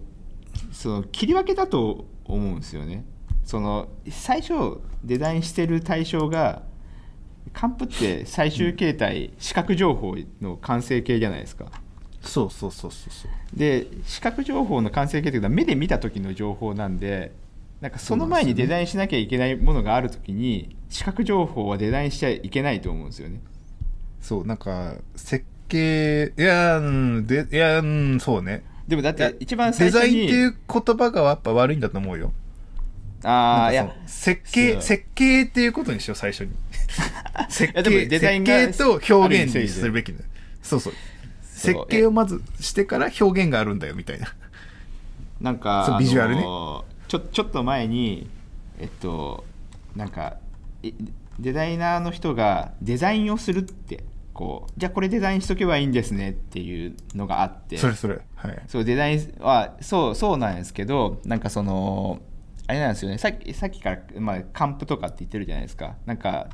[0.72, 3.05] その切り分けだと思うんですよね。
[3.43, 6.63] その最初デザインしてる対象が
[7.53, 11.72] カンプって最終形態、視覚情報の完成形じゃないですか。
[12.22, 13.32] そうそうそうそうそう。
[13.57, 17.34] で視覚情報の完成形というのは目で見た時の情報なんで
[17.82, 23.39] なんかその前にデザインしなきゃいけないものがある時に視覚情報はデザインしちゃいけないと思うんですよね
[24.22, 28.63] そう、なんか、設計、いや、うん、で、いや、うん、そうね。
[28.88, 32.32] でもだって一番最初にデザインっていう言葉がやっぱ悪いんだと思うよ。
[33.24, 36.51] ああいやなんかその設そ計、う設計っていうことにしよう、最初に。
[37.49, 40.20] 設やでも計、デザインが設計と表現にするべきだ。
[40.63, 40.93] そうそう。
[41.41, 44.34] そう設計をまずしてから表現があるんだよ、みたいな。
[45.41, 46.41] なんかそうビジュアルね
[47.07, 48.30] ちょちょっと前に
[48.80, 49.43] えっと
[49.95, 50.38] なんか
[50.84, 50.91] い
[51.40, 58.20] デザイナーの人がデザインをするってこうじゃあこれデザインしとけばいいんですねっていうのがあってそれそれ。
[58.36, 58.64] はい。
[58.68, 62.20] そうデザインはそうそうなんですけどなんかその
[62.68, 63.18] あれなんですよね。
[63.18, 65.96] さっきさっきから、まあ、カンプとかって言ってるじゃないですか。
[66.06, 66.50] なんか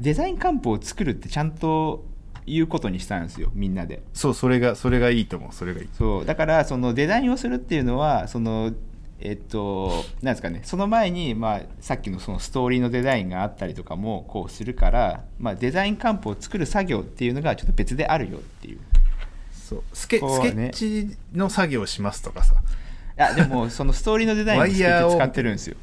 [0.00, 2.06] デザインカンプを作るってちゃんと
[2.46, 4.02] 言うことにしたんですよみんなで。
[4.12, 5.52] そうそれがそれがいいと思う。
[5.52, 5.88] それがいい。
[5.92, 8.72] そうだからそのデザインをするっていうのはその
[9.22, 10.62] えっとなんですかね。
[10.64, 18.78] その前に、まあ、さっきのそのストーリーのデザインがあったりとかもこうするから、まあ、デザインカンプを作る作業っていうのがちょっと別であるよっていう。
[19.52, 19.82] そう。
[19.92, 22.54] スケ,、こうスケねッチの作業をしますとかさ。
[23.18, 25.76] いやでもそのストーリーのデザインをスケッチ使ってるんですよ。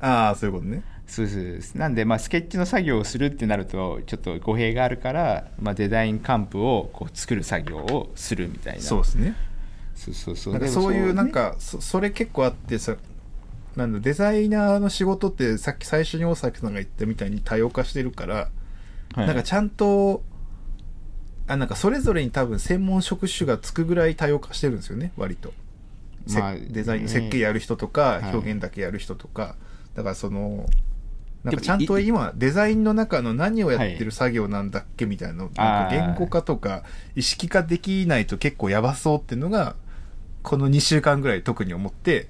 [0.00, 0.82] ああそういうことね。
[1.06, 8.80] そうですなんで、まあ、スケッチの作業をするってなるとちょっと語弊があるから、まあ、デザインカンプをこう作る作業をするみたいな。
[8.80, 9.36] そうですね
[10.02, 10.52] そうそうそう。
[10.54, 12.96] なんかそういうなんねかそそれ結構あってさ
[13.76, 18.34] なんだデザイナーの仕事ってさっき最初に大崎さんが言ったみたいに多様化してるから、
[19.14, 19.26] はい。
[19.26, 20.22] なんかちゃんと
[21.46, 25.52] あなんかそれぞれに多分専門職種がつくぐらい多様化してるんですよね割と、
[26.26, 27.08] せまあデザインね。
[27.08, 28.34] 設計やる人とか、はい。
[28.34, 29.56] 表現だけやる人とか。
[29.94, 30.66] だからその
[31.44, 36.84] なんかちゃんとい今デザインの中の何をやってる作業なんだっけみたいなのなんか言語化とか
[37.16, 39.74] 意識化できないと結構やばそうっていうのが
[40.42, 42.28] この2週間ぐらい特に思って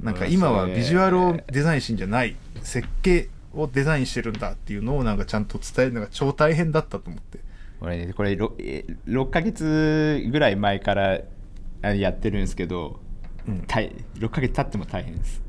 [0.00, 7.40] なんか今はビジュアルをデザインしてんじゃない設計をデザインしてるんだっていうのをなんかちゃんと伝えるのが超大変だったと思って。
[7.80, 11.20] これねこれ 6, え6ヶ月ぐらい前から
[11.82, 13.00] あやってるんですけど、
[13.46, 13.64] うん。
[13.66, 15.40] 大6ヶ月経っても大変です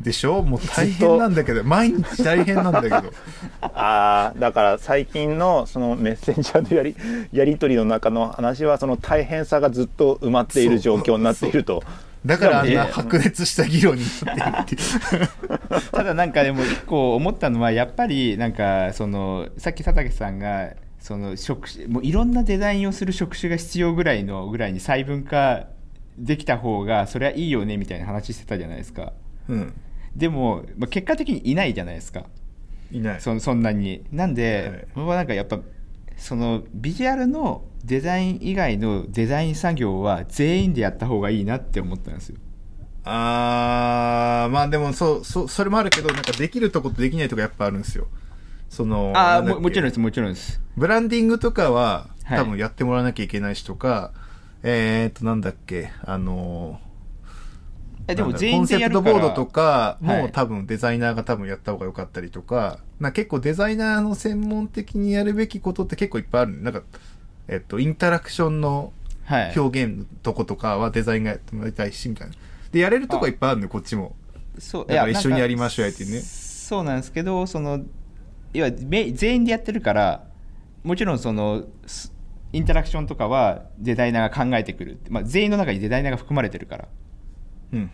[0.00, 0.42] でしょ？
[0.42, 1.64] もう大変なんだけど。
[1.64, 2.96] 毎日大変なんだけど。
[3.62, 6.96] ああだから最近のそのメッセンジャーのやり
[7.32, 11.82] やり取りの中の話はその大変さがずっと埋まっている状況になっていると。
[12.26, 15.28] だからあんな白熱した議論になっているっていう。
[15.92, 20.70] ただなんかでも一個思ったのはやっぱりなんかそのさっき佐竹さんが
[21.00, 25.66] その職種もういろんなデザインをする職種が必要ぐらいのぐらいに細分化
[26.18, 29.12] できた方がそれはいいよねみたいな話してたじゃないですか。
[29.48, 29.74] うん
[30.18, 32.24] でも、まあ、結果的にいないじゃないですか。
[32.90, 33.20] いない。
[33.20, 34.04] そそんなに。
[34.12, 35.60] なんで、僕はなんかやっぱ
[36.16, 42.36] そのビジュアルのデザイン以外のデザイン作業は全員でやった方がいいなって思ったんですよ。
[43.04, 48.08] あーまあでもそうそうそれもあるけどなんかできるとことできないとこやっぱあるんですよ。
[48.68, 50.60] そのあももちろんですもちろんです。
[50.76, 52.38] ブランディングとかははい。
[52.38, 54.12] 多分やってもらわなきゃいけないしとか、
[54.62, 56.80] えーっとなんだっけあの
[58.08, 60.32] えでも全員コンセプトボードとかもはい。
[60.32, 66.62] 多分デザイナーが多分やった方が良かったりとか、な結構デザイナーの専門的にやるべきことって結構いっぱいある。
[66.62, 66.82] なんか、
[67.46, 68.92] えっと、インタラクションの
[69.24, 69.58] はい。
[69.58, 72.34] 表現のとことかはデザインがやってもらいたいしみたいな。
[72.72, 74.16] でやれるとこいっぱいあるんでこっちも。
[74.58, 76.20] そうだからい一緒にやりましょうやってね。
[76.20, 77.80] そうなんですけどその
[78.54, 80.24] 要はめ全員でやってるから
[80.82, 82.12] もちろんそのす
[82.52, 84.98] インタラクションとかはデザイナーが考えてくる。
[85.10, 86.88] まあ、全員の中にデザイナーが含まれてるから
[87.72, 87.90] うん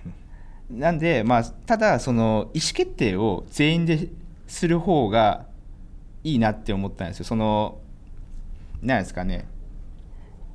[0.70, 4.08] なんで、まあ、ただその意思決定を全員で
[4.46, 5.46] する方が
[6.22, 7.24] いいなって思ったんですよ。
[7.26, 7.78] その
[8.82, 9.46] なんですかね。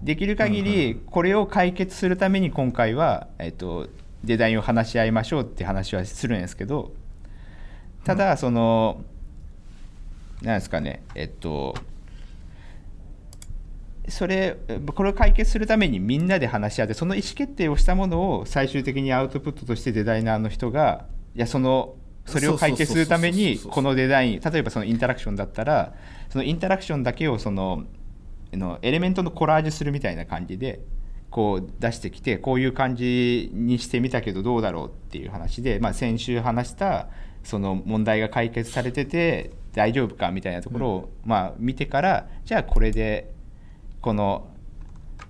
[0.02, 3.90] できる限りこれを解決するために今回は、えっと、
[4.24, 6.94] デザインを話し合いましょうって話はするんですけど
[8.06, 9.04] ただその、
[10.42, 11.04] なんですかね。
[11.16, 11.76] えっと
[14.10, 14.58] それ
[14.96, 21.06] これを解決するためにみんなで話し合ってその意思決定をしたものを最終的にアウトプットとしてデザイナーの人が
[21.36, 21.96] いやその
[22.26, 25.94] それを解決するためにこのデザイン例えばそのインタラクションだったら
[26.30, 27.86] そのインタラクションだけをその
[28.54, 30.82] あのエレメントのコラージュするみたいな感じで
[31.30, 37.10] こう出してきてこういう感じにしてみたけどどうだろうっていう話で、まあ、先週話した
[37.44, 43.32] その問題が解決されてて大丈夫かみたいなところを、まあ、見てからじゃあこれで
[44.02, 44.48] この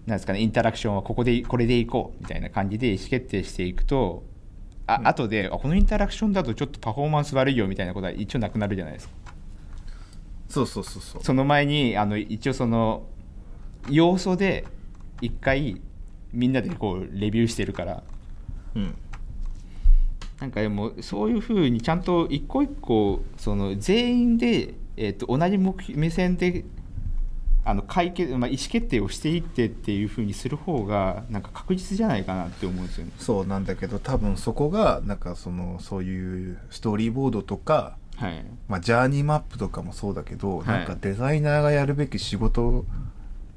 [0.05, 4.23] なんですかねインタラクションはここでこれでいこうみたいな感じで意思決定していくと
[4.87, 9.13] あ後であこのインタラクションだとちょっとパフォーマンス悪いよみたいなことは一応なくなるじゃないですか。
[10.47, 11.23] そうそうそうそう。
[11.23, 13.03] その前にあの一応その
[13.87, 14.65] 要素で
[15.21, 15.79] 一回
[16.33, 18.03] みんなでこうレビューしてるから。
[18.75, 18.95] うん。
[20.39, 26.63] なんかでもそういうふうにちゃんと一個一個その全員で、えー、と同じ目目線で
[27.65, 33.11] あの解決、まあ、意思決定をしていってっていうふうにする方がなんか確実じゃないかなって思うんですよね。
[33.19, 42.85] そうなんだけど多分そこがなんかそのそういうストーリーボードとかはい、まあ、ジャーニーマップとかもそうだけど、はいなんかデザイナーがやるべき仕事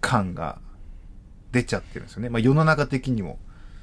[0.01, 0.59] 感が
[1.51, 2.29] 出ちゃってるんですよね。
[2.29, 3.39] まあ、世の中的にも。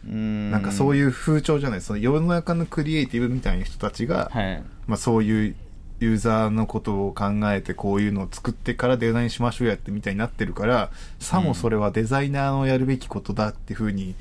[0.07, 5.55] うんなんかそういう風潮じゃないその世の中のクリエイティブみたいな人たちが、はいまあ、そういう
[5.99, 14.15] ユーザーのことを考えてこういうのを作ってからデザインしましょうやってみたいになってるからさもそれはデザイナーのやるべきことだっていうふうに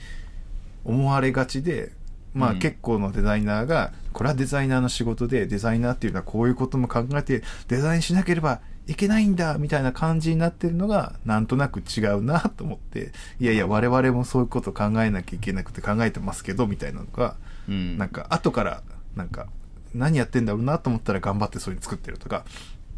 [0.84, 1.92] 思われがちで、
[2.34, 2.58] まあうん。
[2.58, 17.36] 結構のデザイナーがこれはデザイナーの仕事でデザイナーっていうのはこういうことも考えてデザインしなければいけないんだみたいな感じになってるのがなんとなく違うなと思っていやいや我々もそういうこと考えなきゃいけなくて考えてますけどみたいなのが
[17.68, 17.98] うん。
[17.98, 18.82] なんか後から
[19.14, 19.46] なんか
[19.94, 22.44] 何やってんだろうなと思ったら頑張ってそれ作ってるとか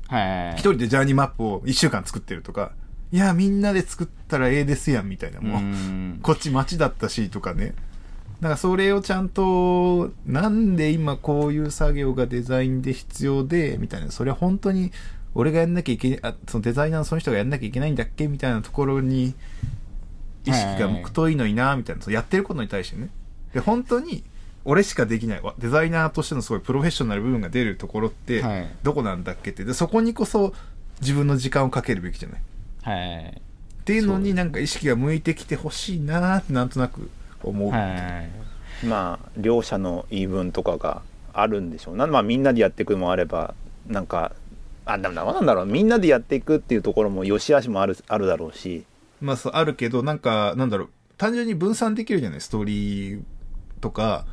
[0.09, 0.53] はい。
[0.55, 2.73] 一人でジャーニーマップを一週間作ってるとか
[3.13, 6.21] いやみんなで作ったらええですやんみたいなもう、うん。
[6.23, 7.75] こっち街だったしとかね。
[8.41, 14.93] だからそれをちゃんとなんで今こういう作業がデザインで必要でみたいなそれは本当に
[15.35, 19.35] 俺がやんなきゃいけないあそのデザイナーのその人がやんなきゃいけないんだっけみたいなところに
[20.47, 23.11] 意識が向くといいのになみたいなそうやってることに対してね。
[23.53, 24.25] で本当に
[24.65, 25.55] 俺しかできないわ。
[25.59, 28.69] デザイナーとしてのすごいプロフェッショナル部分が出るところってはい。
[28.83, 29.65] どこなんだっけって。
[29.65, 30.53] でそこにこそ
[31.01, 32.41] 自分の時間をかけるべきじゃない？
[32.83, 33.43] はい。
[33.81, 37.11] っていうのになんか意識が向いてきてほしいなってなんとなく
[37.43, 38.87] 思う、はい。
[38.87, 41.03] まあ両者の言い分とかが
[41.33, 43.55] あるんでしょうな、まあ、みんなでやっていくのもあれば
[43.87, 44.33] なんか
[44.85, 45.67] あでもなんだろう。
[45.67, 48.85] みんなでやっていくっていうところも良し悪しもあるあるだろうし。
[49.21, 50.91] まあそうあるけどなんかなんだろう。
[51.17, 52.41] 単純に分散できるじゃない？
[52.41, 53.23] ストーリー
[53.81, 54.27] とか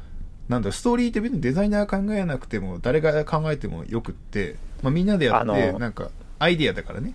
[0.49, 7.13] なんだストーリーって別にデザイナーが考えなくても誰が考えてもよくって、まあ、みんなでやあってのなんかアイディアだからね。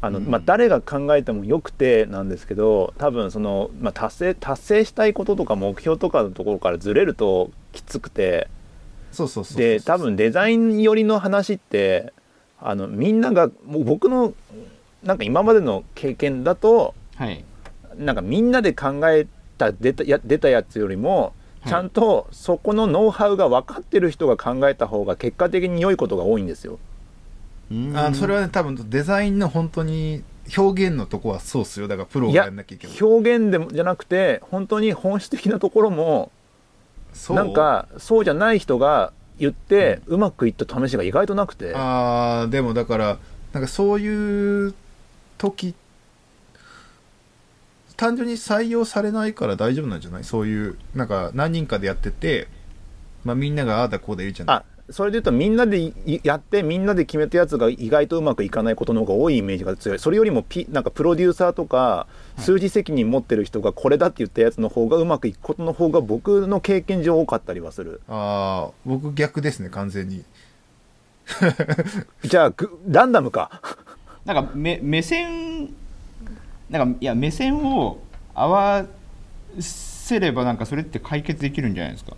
[0.00, 0.26] あの、うん。
[0.26, 8.48] まあ、誰が考えてもよくてなんですけど多分その、まあ、達成達成したいこととか目標とかのところからずれるときつくて
[9.12, 12.12] そうそうそうで多分デザイン寄りの話って
[12.58, 14.32] あのみんながもう僕の
[15.02, 17.44] なんか今までの経験だとはい。
[17.96, 19.26] なんかみんなで考え
[19.58, 21.32] た出たや出たやつよりもはい
[21.66, 26.78] ちゃんとそこのノウハウが分かってる人が考えた方が結果的に良いことが多いんですよ。
[27.94, 30.22] あそれはね多分デザインの本当に
[30.56, 31.88] 表現のとこはそうっすよ。
[31.88, 32.96] だからプロがやんなきゃいけない。
[33.00, 36.30] 表現でもじゃなくて本当に本質的なところも
[37.12, 37.36] そう。
[37.36, 41.72] なんかそうじゃない人が言って、うまくいった試しが意外となくて。
[41.74, 43.18] あーでもだから
[43.52, 44.74] なんかそういう
[45.38, 45.74] 時
[47.96, 50.24] 単純に採用されないから大丈夫なんじゃない？
[50.24, 52.48] そういうなんか何人かでやってて、
[53.24, 54.56] まあ、みんながああだこうだ言うじゃない？
[54.56, 55.92] あそれで言うとみんなでい
[56.24, 59.98] やってみんなで決めたやつが意外とうまくいかないことの方が多いイメージが強い。
[59.98, 68.00] それよりもピなんかプロデューサーとか数字責任持ってる人がこれだって言ったやつの方がうまくいくことの方が僕の経験上多かったりはする。
[68.08, 70.24] ああ僕逆ですね完全に。
[72.24, 73.62] じゃあぐランダムか。
[74.26, 75.70] なんか目目線
[76.72, 78.00] なんかいや目線を
[78.34, 78.86] 合わ
[79.60, 82.16] せればなんかそれって解決できるんじゃないですか？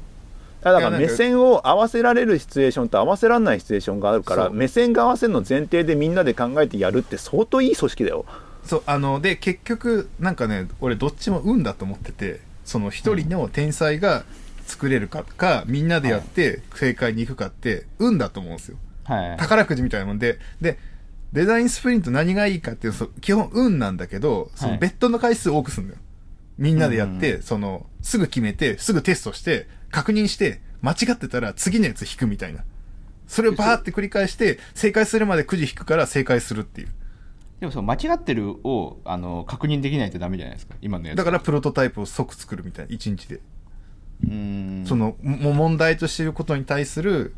[0.62, 8.24] だからいやなんか目線を合わせられるシチュエーションと合わせられないシチュエーションがあるから目線が合わせるの前提でみんなで考えてやるって相当いい組織だよ。
[8.64, 14.24] そうあので結局なんかね俺どっちも運だと思っててその一人の天才が
[14.66, 18.78] 作れるかか、みんなでやって正解に行くかって運だと思うんですよ。
[19.04, 19.36] はい。
[19.36, 20.78] 宝くじみたいなもんで、で、
[21.34, 26.00] デザインスプリント何がいいかっていうと、そう基本運なんだけど、そのベッドの回数多くするんだよ。
[26.58, 32.62] みんなでやって、その、すぐ決めて、すぐテストして、確認して、間違ってたら次のやつ引くみたいな。
[33.26, 36.88] それをバーって繰り返して、正解するまでくじ引くから正解するっていう。
[37.58, 43.36] でもその間違ってるをあの確認できないとダメじゃないですか今のやつだからプロトタイプを即作るみたいな、1日で。
[43.36, 47.34] うーんその、も問題としていることに対する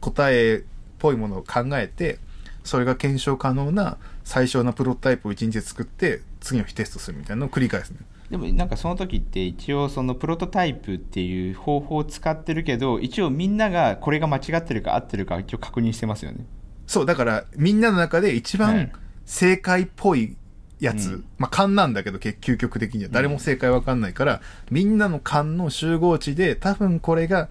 [0.00, 0.62] 答えっ
[1.00, 2.20] ぽいものを考えて、
[2.64, 7.98] それが検証可能な最小なプロトタイプを1日で作って、次の日テストするみたいなのを繰り返すね。
[8.30, 16.46] でもなんかその時って一応そのプロトタイプっていう方法を使ってるけど一応みんながこれが間違ってるか合ってるか一応確認してますよね。
[16.86, 18.92] そう、だから、みんなの中で一番はい。
[19.24, 20.36] 正解っぽい
[20.80, 21.24] やつ、うん。
[21.38, 23.10] まあ勘なんだけど、結究極的には。
[23.10, 24.40] 誰も正解わかんないから、
[24.70, 27.48] みんなの勘の集合値で、多分これが、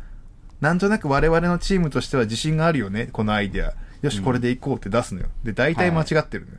[0.60, 3.74] なんとなく我々のチームとしては自信があるよね、このアイデア。
[4.02, 5.28] よし、これでいこうって出すのよ。
[5.44, 6.58] で、大体間違ってるのよ。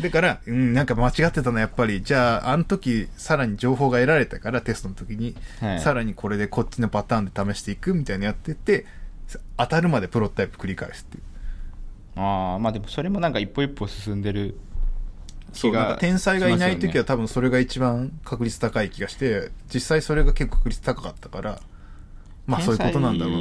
[0.00, 8.86] だから、うん、なんか間違ってたのやっぱり、じゃあ、あの時、さらに情報が得られたから、テストの時に、はいさらにこれでこっちのパターンで試していくみたいなやってって、
[9.56, 11.22] 当たるまでプロトタイプ繰り返すっていう。
[12.18, 14.58] ああまあでもそれもなんか一歩一歩進んでる
[15.52, 21.60] そうなんか天才がいない時は多分それが一番確率高い気がして実際それが結構確率高かったから
[22.46, 23.34] まあそういうことなんだろう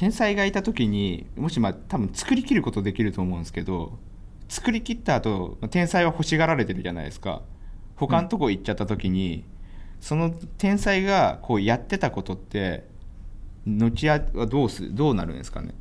[0.00, 3.98] 天才がいた時にもしまあ多分作り切ることできると思うんですけど
[4.48, 7.42] 作り切った後天才は欲しがられてるじゃないですか。
[7.96, 9.44] 他のとこ行っちゃった時に、
[10.00, 12.86] その天才がこうやってたことって
[13.66, 15.74] 後はどうすどうなるんですかね。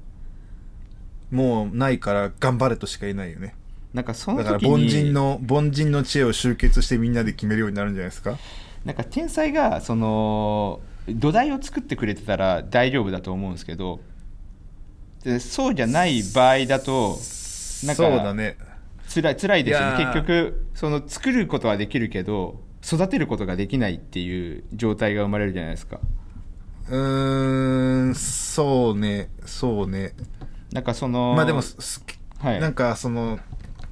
[1.32, 3.56] もうないから頑張れとしか言えないよね。
[3.94, 8.38] なんかそのだから凡人の凡人の知恵を集結してみんなで決めるようになるんじゃないですか。
[8.84, 14.02] なんか天才がその土台を作ってくれてたら大丈夫だと思うんですけど
[15.24, 17.20] でそうじゃない場合だと
[17.84, 18.58] なんそうだかね。
[19.14, 20.06] 辛い辛いですよね。
[20.06, 26.00] 結局その作ることはできるけど育てることができないっていう状態が生まれるじゃないですか。
[26.90, 29.30] うーんそうね。
[29.46, 30.14] そうね。
[30.72, 32.04] なんかそのまあでもす
[32.40, 32.60] はい。
[32.60, 33.40] なんかその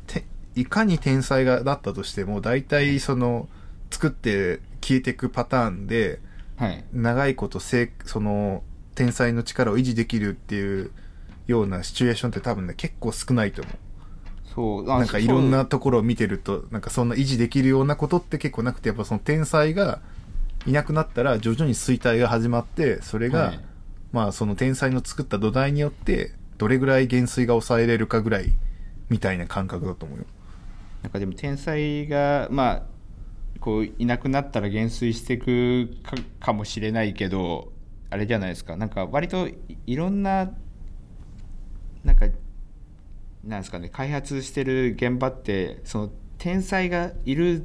[0.05, 0.25] て
[0.55, 3.49] いかに天才がだったとしても大体その
[3.91, 6.19] 作って消えていくパターンで
[6.57, 6.83] はい。
[6.93, 8.63] 長いことせいその
[8.95, 10.91] 天才の力を維持できるっていう
[11.47, 13.75] ようなシチュエーションって多分ね結構少ないと思う。
[14.53, 20.01] そうあなんかいろんそなところを見てるとなんかそんな維持できるようなことって結構なくてやっぱその天才が
[20.65, 23.59] いなくなったら徐々に衰退が始まってそれが、はい。
[24.11, 28.51] まあその天才の作った土台によってどれぐらい減衰が抑えれるかぐらい
[29.09, 30.25] みたいな感覚だと思うよ。
[31.03, 32.83] なんかでも天才がまあ
[33.59, 37.71] こういなくなったら減衰していくかかもしれないけど
[38.09, 38.75] あれじゃないですか。
[38.77, 40.51] なんか割といいろんな
[42.07, 42.25] なんか
[43.43, 47.63] なんですかね開発してる現場ってその天才がいる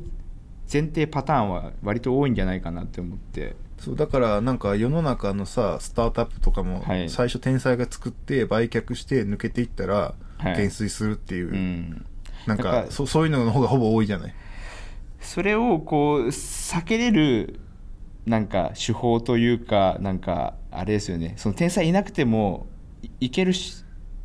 [0.70, 3.54] 前提パターンは割と多いんじゃないかなって思って。
[3.78, 7.08] そうだからなんか世の中のさスタートアップとかもはい。
[7.08, 10.56] 最初天才が作って売却して抜けていったらはい。
[10.56, 12.06] 減衰するっていう、うん。
[12.46, 14.34] なんだかそそういうのの方がほぼ多いじゃない？
[15.20, 17.60] それをこう避けれる
[18.26, 21.34] なんか手法というかなんかあれですよね。
[21.36, 22.66] その天才いなくても
[23.02, 23.81] いいけるし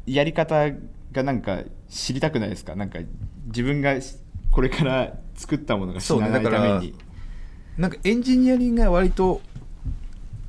[0.07, 0.71] やり方
[1.11, 2.75] がなんか知りたくないですか？
[2.75, 2.99] なんか
[3.47, 3.95] 自分が
[4.51, 6.95] これから作ったものが死なないたそうねだからめに
[7.77, 9.41] なんかエンジニアリングが割と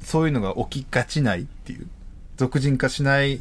[0.00, 1.88] そういうのが起きがちないっていう。
[2.36, 3.40] 俗人化しない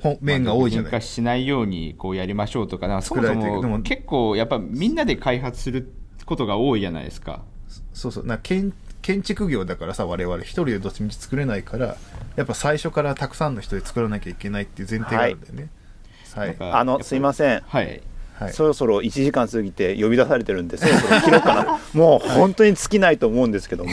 [0.00, 5.92] 方面が多いじゃない、まあ化しないようにこうやりましょうとかなんかそもそもも結構やっぱみんなで開発する
[6.24, 7.42] ことが多いじゃないですか。
[7.92, 8.24] そうそう。
[8.26, 8.72] な建
[9.04, 11.96] 建築業だからさ我々一人でどっちみち作れないから
[12.36, 15.68] やっぱ最初からたくさんの人で作らなきゃいけないっていう前提があるんだよね。
[16.34, 17.60] はい、なんかあのすいません。
[17.60, 18.00] はい。
[18.38, 18.52] はい。
[18.54, 21.80] そろそろ1時間過ぎて呼び出されてるんで そろそろ切ろうかな。
[21.92, 23.92] もう本当に尽きないと思うんですけども。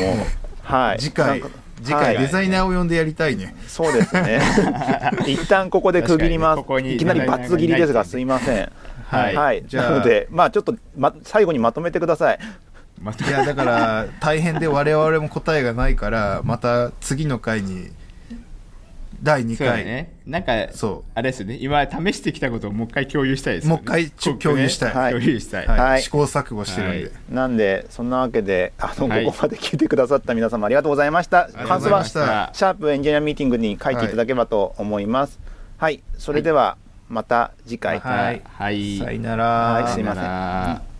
[0.63, 0.99] はい。
[0.99, 1.43] 次回
[1.83, 2.25] 次回はい。
[2.25, 4.39] デザイナーを呼んでやりたいね、そうですね。
[5.27, 7.85] 一旦ここで区切りま確かにねここいきなりバツ切りで。
[7.85, 8.71] すがすいません。
[9.09, 9.35] はい。
[9.35, 9.63] はい。
[9.67, 9.91] じゃあ。
[9.91, 12.39] なのでまあちょっと、ま、最後にまとめてください
[13.01, 13.27] また。
[13.27, 17.89] いやだから大変で我々も答えがないからまた次の回に
[19.21, 20.13] 第2そうだ回、ね。
[20.25, 21.11] なんかそう。
[21.13, 21.57] あれですよね。
[21.61, 23.75] 今試してきたことをもう一回共有したいですよね。
[23.75, 24.93] もう一回ちょこ共有したい。
[24.93, 25.13] はい。
[25.13, 25.79] 共有したい、はい。
[25.79, 26.01] はい。
[26.01, 27.11] 試行錯誤してるんで、はい。
[27.29, 29.25] なんでそんなわけであの、はい。
[29.25, 31.47] ここまで聞いてくださった皆様ありがとうございました。
[31.47, 32.49] りがとう感想はございました。
[32.53, 35.39] シャープエンジニアミーティングに書いていただければと思います。
[35.77, 36.77] はい、それでは
[37.07, 38.41] また次回、はい。
[38.43, 38.97] はい。
[38.97, 39.93] さよなら、はい。
[39.93, 40.81] すいません